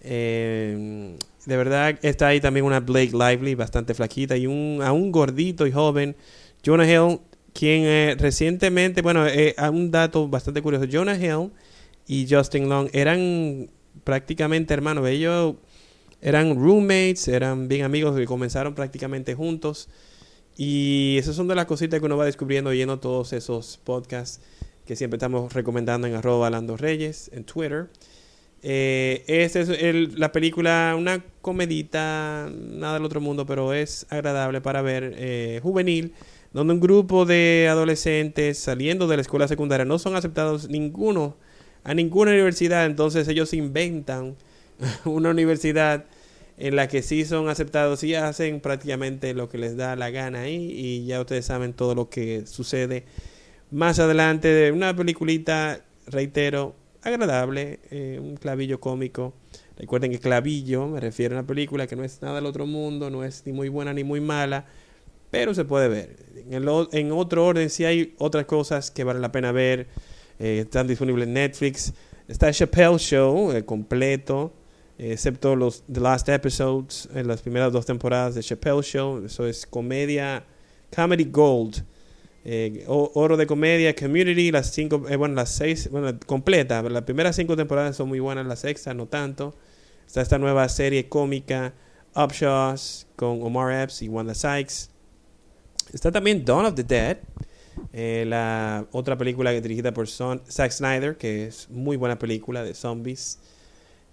De 0.03 1.17
verdad 1.47 1.97
está 2.03 2.27
ahí 2.27 2.39
también 2.39 2.67
una 2.67 2.81
Blake 2.81 3.13
Lively 3.13 3.55
bastante 3.55 3.95
flaquita 3.95 4.37
y 4.37 4.45
un, 4.45 4.81
a 4.83 4.91
un 4.91 5.11
gordito 5.11 5.65
y 5.65 5.71
joven, 5.71 6.15
Jonah 6.63 6.85
Hill, 6.85 7.19
quien 7.51 7.81
eh, 7.85 8.15
recientemente, 8.19 9.01
bueno, 9.01 9.25
eh, 9.25 9.55
un 9.71 9.89
dato 9.89 10.27
bastante 10.27 10.61
curioso, 10.61 10.85
Jonah 10.87 11.15
Hill 11.15 11.49
y 12.09 12.25
Justin 12.27 12.67
Long 12.69 12.89
eran 12.91 13.69
prácticamente 14.03 14.73
hermanos, 14.73 15.07
ellos 15.07 15.57
eran 16.21 16.55
roommates, 16.55 17.27
eran 17.27 17.67
bien 17.67 17.83
amigos 17.85 18.19
y 18.19 18.25
comenzaron 18.25 18.73
prácticamente 18.73 19.35
juntos. 19.35 19.89
Y 20.57 21.17
esas 21.19 21.35
son 21.35 21.47
de 21.47 21.53
las 21.53 21.67
cositas 21.67 21.99
que 21.99 22.05
uno 22.07 22.17
va 22.17 22.25
descubriendo 22.25 22.71
oyendo 22.71 22.99
todos 22.99 23.31
esos 23.31 23.77
podcasts 23.83 24.41
que 24.87 24.95
siempre 24.95 25.17
estamos 25.17 25.53
recomendando 25.53 26.07
en 26.07 26.15
arroba 26.15 26.49
Lando 26.49 26.77
Reyes 26.77 27.29
en 27.31 27.43
Twitter. 27.43 27.89
Eh, 28.63 29.23
esta 29.27 29.59
es 29.59 29.69
el- 29.69 30.19
la 30.19 30.31
película, 30.31 30.95
una 30.97 31.23
comedita, 31.41 32.49
nada 32.51 32.95
del 32.95 33.05
otro 33.05 33.21
mundo, 33.21 33.45
pero 33.45 33.71
es 33.73 34.07
agradable 34.09 34.61
para 34.61 34.81
ver, 34.81 35.13
eh, 35.15 35.59
juvenil, 35.61 36.13
donde 36.53 36.73
un 36.73 36.79
grupo 36.79 37.25
de 37.25 37.67
adolescentes 37.69 38.57
saliendo 38.57 39.07
de 39.07 39.15
la 39.17 39.21
escuela 39.21 39.47
secundaria 39.47 39.85
no 39.85 39.99
son 39.99 40.15
aceptados 40.15 40.67
ninguno 40.69 41.37
a 41.89 41.95
ninguna 41.95 42.29
universidad, 42.29 42.85
entonces 42.85 43.27
ellos 43.27 43.51
inventan 43.51 44.35
una 45.05 45.31
universidad 45.31 46.05
en 46.59 46.75
la 46.75 46.87
que 46.87 47.01
sí 47.01 47.25
son 47.25 47.49
aceptados 47.49 48.03
y 48.03 48.13
hacen 48.13 48.59
prácticamente 48.59 49.33
lo 49.33 49.49
que 49.49 49.57
les 49.57 49.75
da 49.75 49.95
la 49.95 50.11
gana 50.11 50.41
ahí 50.41 50.71
y 50.71 51.07
ya 51.07 51.19
ustedes 51.19 51.47
saben 51.47 51.73
todo 51.73 51.95
lo 51.95 52.07
que 52.07 52.45
sucede 52.45 53.05
más 53.71 53.97
adelante 53.97 54.49
de 54.49 54.71
una 54.71 54.95
peliculita, 54.95 55.83
reitero, 56.05 56.75
agradable, 57.01 57.79
eh, 57.89 58.19
un 58.21 58.37
clavillo 58.37 58.79
cómico. 58.79 59.33
Recuerden 59.75 60.11
que 60.11 60.19
clavillo 60.19 60.85
me 60.85 60.99
refiero 60.99 61.35
a 61.35 61.39
una 61.39 61.47
película 61.47 61.87
que 61.87 61.95
no 61.95 62.03
es 62.03 62.21
nada 62.21 62.35
del 62.35 62.45
otro 62.45 62.67
mundo, 62.67 63.09
no 63.09 63.23
es 63.23 63.47
ni 63.47 63.51
muy 63.51 63.69
buena 63.69 63.93
ni 63.93 64.03
muy 64.03 64.21
mala, 64.21 64.67
pero 65.31 65.55
se 65.55 65.65
puede 65.65 65.87
ver. 65.87 66.17
En, 66.51 66.67
en 66.91 67.11
otro 67.11 67.47
orden, 67.47 67.71
si 67.71 67.85
hay 67.85 68.13
otras 68.19 68.45
cosas 68.45 68.91
que 68.91 69.03
vale 69.03 69.19
la 69.19 69.31
pena 69.31 69.51
ver, 69.51 69.87
eh, 70.39 70.59
están 70.59 70.87
disponibles 70.87 71.27
en 71.27 71.33
Netflix. 71.33 71.93
Está 72.27 72.51
Chappelle 72.51 72.97
Show, 72.97 73.51
eh, 73.51 73.65
completo, 73.65 74.53
eh, 74.97 75.13
excepto 75.13 75.55
los 75.55 75.83
The 75.91 75.99
Last 75.99 76.29
Episodes, 76.29 77.09
las 77.13 77.41
primeras 77.41 77.73
dos 77.73 77.85
temporadas 77.85 78.35
de 78.35 78.41
Chappelle 78.41 78.81
Show. 78.81 79.25
Eso 79.25 79.45
es 79.45 79.65
comedia, 79.65 80.45
Comedy 80.95 81.25
Gold. 81.25 81.83
Oro 82.87 83.37
de 83.37 83.45
comedia, 83.45 83.93
Community, 83.93 84.51
las 84.51 84.71
cinco, 84.71 84.99
bueno, 84.99 85.35
las 85.35 85.49
seis, 85.49 85.89
bueno, 85.91 86.17
completa. 86.25 86.81
Las 86.81 87.03
primeras 87.03 87.35
cinco 87.35 87.55
temporadas 87.55 87.95
son 87.95 88.07
muy 88.07 88.19
buenas, 88.19 88.47
la 88.47 88.55
sexta 88.55 88.93
no 88.93 89.07
tanto. 89.07 89.53
Está 90.07 90.21
esta 90.21 90.39
nueva 90.39 90.67
serie 90.69 91.07
cómica, 91.09 91.73
Upshaws, 92.15 93.05
con 93.15 93.43
Omar 93.43 93.83
Epps 93.83 94.01
y 94.01 94.07
Wanda 94.07 94.33
Sykes. 94.33 94.89
Está 95.93 96.11
también 96.11 96.43
Dawn 96.43 96.65
of 96.65 96.75
the 96.75 96.83
Dead, 96.83 97.17
eh, 97.91 98.25
la 98.27 98.85
otra 98.91 99.17
película 99.17 99.51
que 99.51 99.61
dirigida 99.61 99.93
por 99.93 100.07
Zack 100.07 100.71
Snyder, 100.71 101.17
que 101.17 101.47
es 101.47 101.69
muy 101.69 101.97
buena 101.97 102.19
película 102.19 102.63
de 102.63 102.73
zombies. 102.73 103.39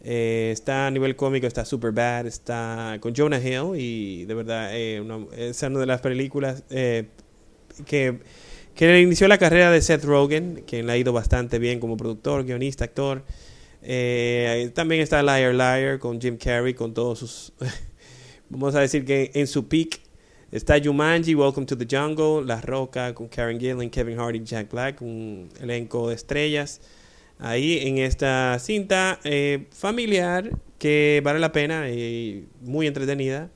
Eh, 0.02 0.50
está 0.52 0.86
a 0.86 0.90
nivel 0.90 1.16
cómico, 1.16 1.46
está 1.46 1.64
Super 1.64 1.92
Bad, 1.92 2.26
está 2.26 2.98
con 3.00 3.14
Jonah 3.14 3.40
Hill 3.40 3.72
y 3.76 4.24
de 4.24 4.34
verdad 4.34 4.70
eh, 4.72 5.02
es 5.36 5.62
una 5.62 5.80
de 5.80 5.86
las 5.86 6.00
películas 6.00 6.62
que, 6.68 8.20
que 8.74 9.00
inició 9.00 9.28
la 9.28 9.38
carrera 9.38 9.70
de 9.70 9.80
Seth 9.82 10.04
Rogen, 10.04 10.64
quien 10.66 10.86
le 10.86 10.92
ha 10.92 10.96
ido 10.96 11.12
bastante 11.12 11.58
bien 11.58 11.80
como 11.80 11.96
productor, 11.96 12.44
guionista, 12.44 12.84
actor. 12.84 13.24
También 14.74 15.02
está 15.02 15.22
Liar 15.22 15.54
Liar 15.54 15.98
con 15.98 16.20
Jim 16.20 16.38
Carrey, 16.38 16.74
con 16.74 16.94
todos 16.94 17.18
sus... 17.18 17.52
vamos 18.48 18.74
a 18.74 18.80
decir 18.80 19.04
que 19.04 19.32
en 19.34 19.46
su 19.46 19.66
peak 19.66 20.05
está 20.52 20.80
Jumanji, 20.82 21.34
Welcome 21.34 21.66
to 21.66 21.76
the 21.76 21.86
Jungle, 21.88 22.44
La 22.44 22.60
Roca 22.60 23.14
con 23.14 23.28
Karen 23.28 23.58
Gillan, 23.58 23.90
Kevin 23.90 24.18
Hart 24.18 24.36
y 24.36 24.44
Jack 24.44 24.70
Black, 24.70 25.02
un 25.02 25.48
elenco 25.60 26.08
de 26.08 26.14
estrellas. 26.14 26.80
Ahí 27.38 27.86
en 27.86 27.98
esta 27.98 28.58
cinta 28.58 29.20
eh, 29.24 29.66
familiar 29.70 30.50
que 30.78 31.20
vale 31.24 31.38
la 31.38 31.52
pena 31.52 31.90
y 31.90 32.46
muy 32.62 32.86
entretenida. 32.86 33.50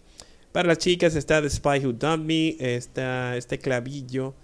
Para 0.53 0.69
las 0.69 0.79
chicas 0.79 1.15
está 1.15 1.41
The 1.41 1.49
Spy 1.49 1.79
Who 1.85 1.93
Dumped 1.93 2.27
Me, 2.27 2.57
está 2.59 3.37
este 3.37 3.59
clavillo 3.59 4.35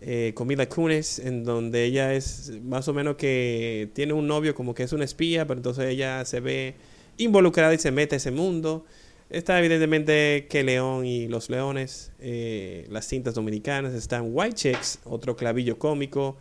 eh, 0.00 0.32
con 0.34 0.48
Mila 0.48 0.68
Kunis, 0.68 1.18
en 1.18 1.44
donde 1.44 1.84
ella 1.84 2.14
es 2.14 2.52
más 2.64 2.88
o 2.88 2.94
menos 2.94 3.16
que 3.16 3.90
tiene 3.92 4.14
un 4.14 4.26
novio 4.26 4.54
como 4.54 4.74
que 4.74 4.82
es 4.82 4.92
una 4.92 5.04
espía, 5.04 5.46
pero 5.46 5.58
entonces 5.58 5.84
ella 5.84 6.24
se 6.24 6.40
ve 6.40 6.74
involucrada 7.18 7.74
y 7.74 7.78
se 7.78 7.90
mete 7.90 8.16
a 8.16 8.18
ese 8.18 8.30
mundo. 8.30 8.84
Está 9.32 9.58
evidentemente 9.58 10.46
que 10.50 10.62
León 10.62 11.06
y 11.06 11.26
los 11.26 11.48
Leones, 11.48 12.12
eh, 12.18 12.86
las 12.90 13.06
cintas 13.06 13.32
dominicanas, 13.32 13.94
están 13.94 14.26
White 14.26 14.56
Chicks, 14.56 14.98
otro 15.04 15.36
clavillo 15.36 15.78
cómico, 15.78 16.36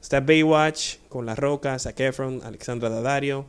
está 0.00 0.20
Baywatch 0.20 0.96
con 1.10 1.26
La 1.26 1.34
Roca, 1.34 1.78
Zac 1.78 2.00
Efron, 2.00 2.40
Alexandra 2.42 2.88
Daddario, 2.88 3.44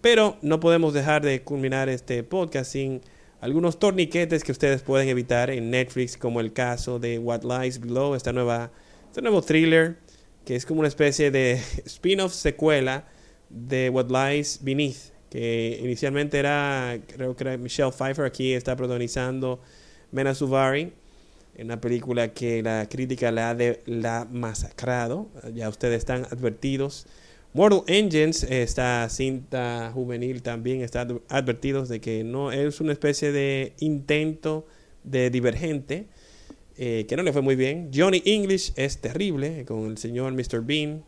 pero 0.00 0.36
no 0.40 0.60
podemos 0.60 0.94
dejar 0.94 1.22
de 1.22 1.42
culminar 1.42 1.88
este 1.88 2.22
podcast 2.22 2.70
sin 2.70 3.00
algunos 3.40 3.80
torniquetes 3.80 4.44
que 4.44 4.52
ustedes 4.52 4.82
pueden 4.82 5.08
evitar 5.08 5.50
en 5.50 5.70
Netflix, 5.72 6.16
como 6.16 6.38
el 6.38 6.52
caso 6.52 7.00
de 7.00 7.18
What 7.18 7.42
Lies 7.42 7.80
Below, 7.80 8.14
esta 8.14 8.32
nueva, 8.32 8.70
este 9.08 9.20
nuevo 9.20 9.42
thriller 9.42 9.98
que 10.44 10.54
es 10.54 10.64
como 10.64 10.78
una 10.78 10.88
especie 10.88 11.32
de 11.32 11.54
spin-off 11.86 12.32
secuela 12.32 13.04
de 13.50 13.90
What 13.90 14.10
Lies 14.12 14.60
Beneath, 14.62 15.12
que 15.30 15.78
inicialmente 15.82 16.38
era, 16.38 16.98
creo 17.06 17.36
que 17.36 17.44
era 17.44 17.56
Michelle 17.56 17.92
Pfeiffer, 17.92 18.24
aquí 18.24 18.52
está 18.54 18.76
protagonizando 18.76 19.60
Mena 20.12 20.34
Suvari, 20.34 20.92
una 21.58 21.80
película 21.80 22.32
que 22.32 22.62
la 22.62 22.88
crítica 22.88 23.32
la 23.32 23.50
ha 23.50 23.54
de, 23.54 23.82
la 23.86 24.26
masacrado, 24.30 25.28
ya 25.54 25.68
ustedes 25.68 25.98
están 25.98 26.24
advertidos. 26.26 27.06
Mortal 27.54 27.82
Engines, 27.86 28.44
esta 28.44 29.08
cinta 29.08 29.90
juvenil 29.92 30.42
también 30.42 30.82
está 30.82 31.06
advertidos 31.28 31.88
de 31.88 32.00
que 32.00 32.22
no 32.22 32.52
es 32.52 32.80
una 32.80 32.92
especie 32.92 33.32
de 33.32 33.72
intento 33.80 34.66
de 35.02 35.30
divergente, 35.30 36.06
eh, 36.76 37.06
que 37.08 37.16
no 37.16 37.22
le 37.22 37.32
fue 37.32 37.42
muy 37.42 37.56
bien. 37.56 37.90
Johnny 37.92 38.22
English 38.24 38.72
es 38.76 38.98
terrible 39.00 39.64
con 39.64 39.86
el 39.86 39.98
señor 39.98 40.32
Mr. 40.32 40.62
Bean, 40.62 41.02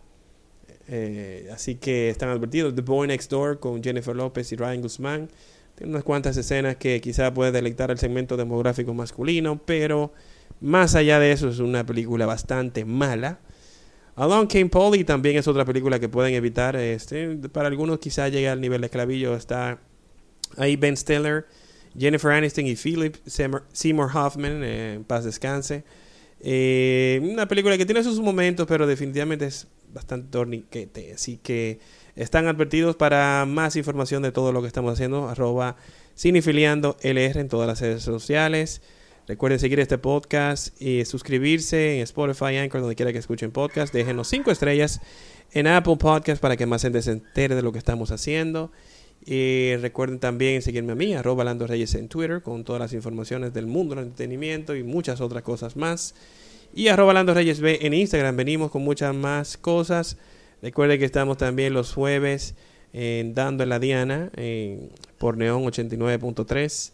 eh, 0.92 1.48
así 1.52 1.76
que 1.76 2.10
están 2.10 2.30
advertidos. 2.30 2.74
The 2.74 2.82
Boy 2.82 3.06
Next 3.06 3.30
Door 3.30 3.60
con 3.60 3.82
Jennifer 3.82 4.14
López 4.14 4.50
y 4.50 4.56
Ryan 4.56 4.82
Guzmán. 4.82 5.28
Tiene 5.76 5.92
unas 5.92 6.02
cuantas 6.02 6.36
escenas 6.36 6.76
que 6.76 7.00
quizá 7.00 7.32
puede 7.32 7.52
deleitar 7.52 7.92
el 7.92 7.98
segmento 7.98 8.36
demográfico 8.36 8.92
masculino, 8.92 9.62
pero 9.64 10.12
más 10.60 10.96
allá 10.96 11.20
de 11.20 11.30
eso 11.30 11.48
es 11.48 11.60
una 11.60 11.86
película 11.86 12.26
bastante 12.26 12.84
mala. 12.84 13.38
Along 14.16 14.48
Came 14.48 14.66
Polly 14.66 15.04
también 15.04 15.36
es 15.36 15.46
otra 15.46 15.64
película 15.64 16.00
que 16.00 16.08
pueden 16.08 16.34
evitar. 16.34 16.74
Este, 16.74 17.36
para 17.52 17.68
algunos 17.68 18.00
quizá 18.00 18.28
llegue 18.28 18.48
al 18.48 18.60
nivel 18.60 18.80
de 18.80 18.88
esclavillo. 18.88 19.36
Está 19.36 19.78
ahí 20.56 20.74
Ben 20.74 20.96
Stiller, 20.96 21.46
Jennifer 21.96 22.32
Aniston 22.32 22.66
y 22.66 22.74
Philip 22.74 23.16
Seymour 23.26 24.10
Hoffman, 24.12 24.64
eh, 24.64 24.94
en 24.94 25.04
paz 25.04 25.24
descanse. 25.24 25.84
Eh, 26.40 27.20
una 27.22 27.46
película 27.46 27.78
que 27.78 27.86
tiene 27.86 28.02
sus 28.02 28.18
momentos, 28.18 28.66
pero 28.66 28.86
definitivamente 28.86 29.46
es 29.46 29.68
bastante 29.92 30.28
torniquete. 30.30 31.12
Así 31.12 31.38
que 31.38 31.80
están 32.16 32.46
advertidos 32.46 32.96
para 32.96 33.44
más 33.46 33.76
información 33.76 34.22
de 34.22 34.32
todo 34.32 34.52
lo 34.52 34.60
que 34.60 34.68
estamos 34.68 34.92
haciendo. 34.92 35.28
Arroba 35.28 35.76
Cinefiliando 36.16 36.96
LR 37.02 37.40
en 37.40 37.48
todas 37.48 37.66
las 37.66 37.80
redes 37.80 38.02
sociales. 38.02 38.82
Recuerden 39.26 39.60
seguir 39.60 39.78
este 39.80 39.96
podcast 39.96 40.80
y 40.82 41.04
suscribirse 41.04 41.96
en 41.96 42.02
Spotify, 42.02 42.56
Anchor, 42.56 42.80
donde 42.80 42.96
quiera 42.96 43.12
que 43.12 43.18
escuchen 43.18 43.52
podcast. 43.52 43.94
Déjenos 43.94 44.28
cinco 44.28 44.50
estrellas 44.50 45.00
en 45.52 45.66
Apple 45.66 45.96
Podcast 45.96 46.42
para 46.42 46.56
que 46.56 46.66
más 46.66 46.82
gente 46.82 47.00
se 47.02 47.12
entere 47.12 47.54
de 47.54 47.62
lo 47.62 47.72
que 47.72 47.78
estamos 47.78 48.10
haciendo. 48.10 48.72
Y 49.24 49.76
recuerden 49.76 50.18
también 50.18 50.62
seguirme 50.62 50.92
a 50.92 50.94
mí, 50.94 51.14
arroba 51.14 51.44
Lando 51.44 51.66
Reyes 51.66 51.94
en 51.94 52.08
Twitter, 52.08 52.42
con 52.42 52.64
todas 52.64 52.80
las 52.80 52.92
informaciones 52.92 53.52
del 53.52 53.66
mundo 53.66 53.94
del 53.94 54.04
entretenimiento 54.04 54.74
y 54.74 54.82
muchas 54.82 55.20
otras 55.20 55.42
cosas 55.42 55.76
más. 55.76 56.14
Y 56.72 56.88
arroba 56.88 57.12
Lando 57.12 57.34
Reyes 57.34 57.60
B 57.60 57.80
en 57.82 57.94
Instagram. 57.94 58.36
Venimos 58.36 58.70
con 58.70 58.82
muchas 58.82 59.14
más 59.14 59.56
cosas. 59.56 60.16
Recuerden 60.62 60.98
que 60.98 61.04
estamos 61.04 61.36
también 61.36 61.72
los 61.72 61.92
jueves 61.92 62.54
en 62.92 63.34
Dando 63.34 63.62
en 63.62 63.68
la 63.68 63.78
Diana 63.78 64.30
por 65.18 65.36
Neón 65.36 65.64
89.3 65.64 66.92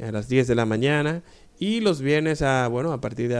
a 0.00 0.12
las 0.12 0.28
10 0.28 0.46
de 0.46 0.54
la 0.54 0.64
mañana. 0.64 1.22
Y 1.58 1.80
los 1.80 2.00
viernes, 2.00 2.40
a, 2.40 2.68
bueno, 2.68 2.92
a 2.92 3.00
partir 3.00 3.28
de 3.28 3.34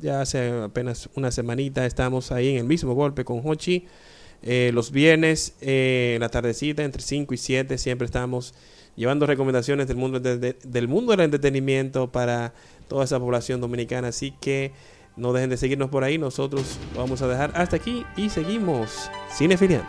ya 0.00 0.20
hace 0.20 0.50
apenas 0.62 1.08
una 1.14 1.30
semanita, 1.30 1.84
estamos 1.84 2.32
ahí 2.32 2.48
en 2.50 2.56
el 2.56 2.64
mismo 2.64 2.94
golpe 2.94 3.24
con 3.24 3.42
Hochi. 3.44 3.86
Eh, 4.42 4.70
los 4.72 4.90
viernes, 4.90 5.54
eh, 5.60 6.16
la 6.18 6.30
tardecita, 6.30 6.82
entre 6.82 7.02
5 7.02 7.34
y 7.34 7.36
7, 7.36 7.78
siempre 7.78 8.06
estamos 8.06 8.54
llevando 8.96 9.26
recomendaciones 9.26 9.86
del 9.86 9.98
mundo, 9.98 10.18
del 10.18 10.88
mundo 10.88 11.12
del 11.12 11.20
entretenimiento 11.20 12.10
para 12.10 12.54
toda 12.88 13.04
esa 13.04 13.18
población 13.20 13.60
dominicana. 13.60 14.08
Así 14.08 14.32
que 14.40 14.72
no 15.16 15.32
dejen 15.32 15.48
de 15.48 15.56
seguirnos 15.56 15.88
por 15.88 16.04
ahí, 16.04 16.18
nosotros 16.18 16.78
vamos 16.94 17.22
a 17.22 17.26
dejar 17.26 17.50
hasta 17.54 17.76
aquí 17.76 18.04
y 18.18 18.28
seguimos 18.28 19.10
cinefiliando. 19.34 19.88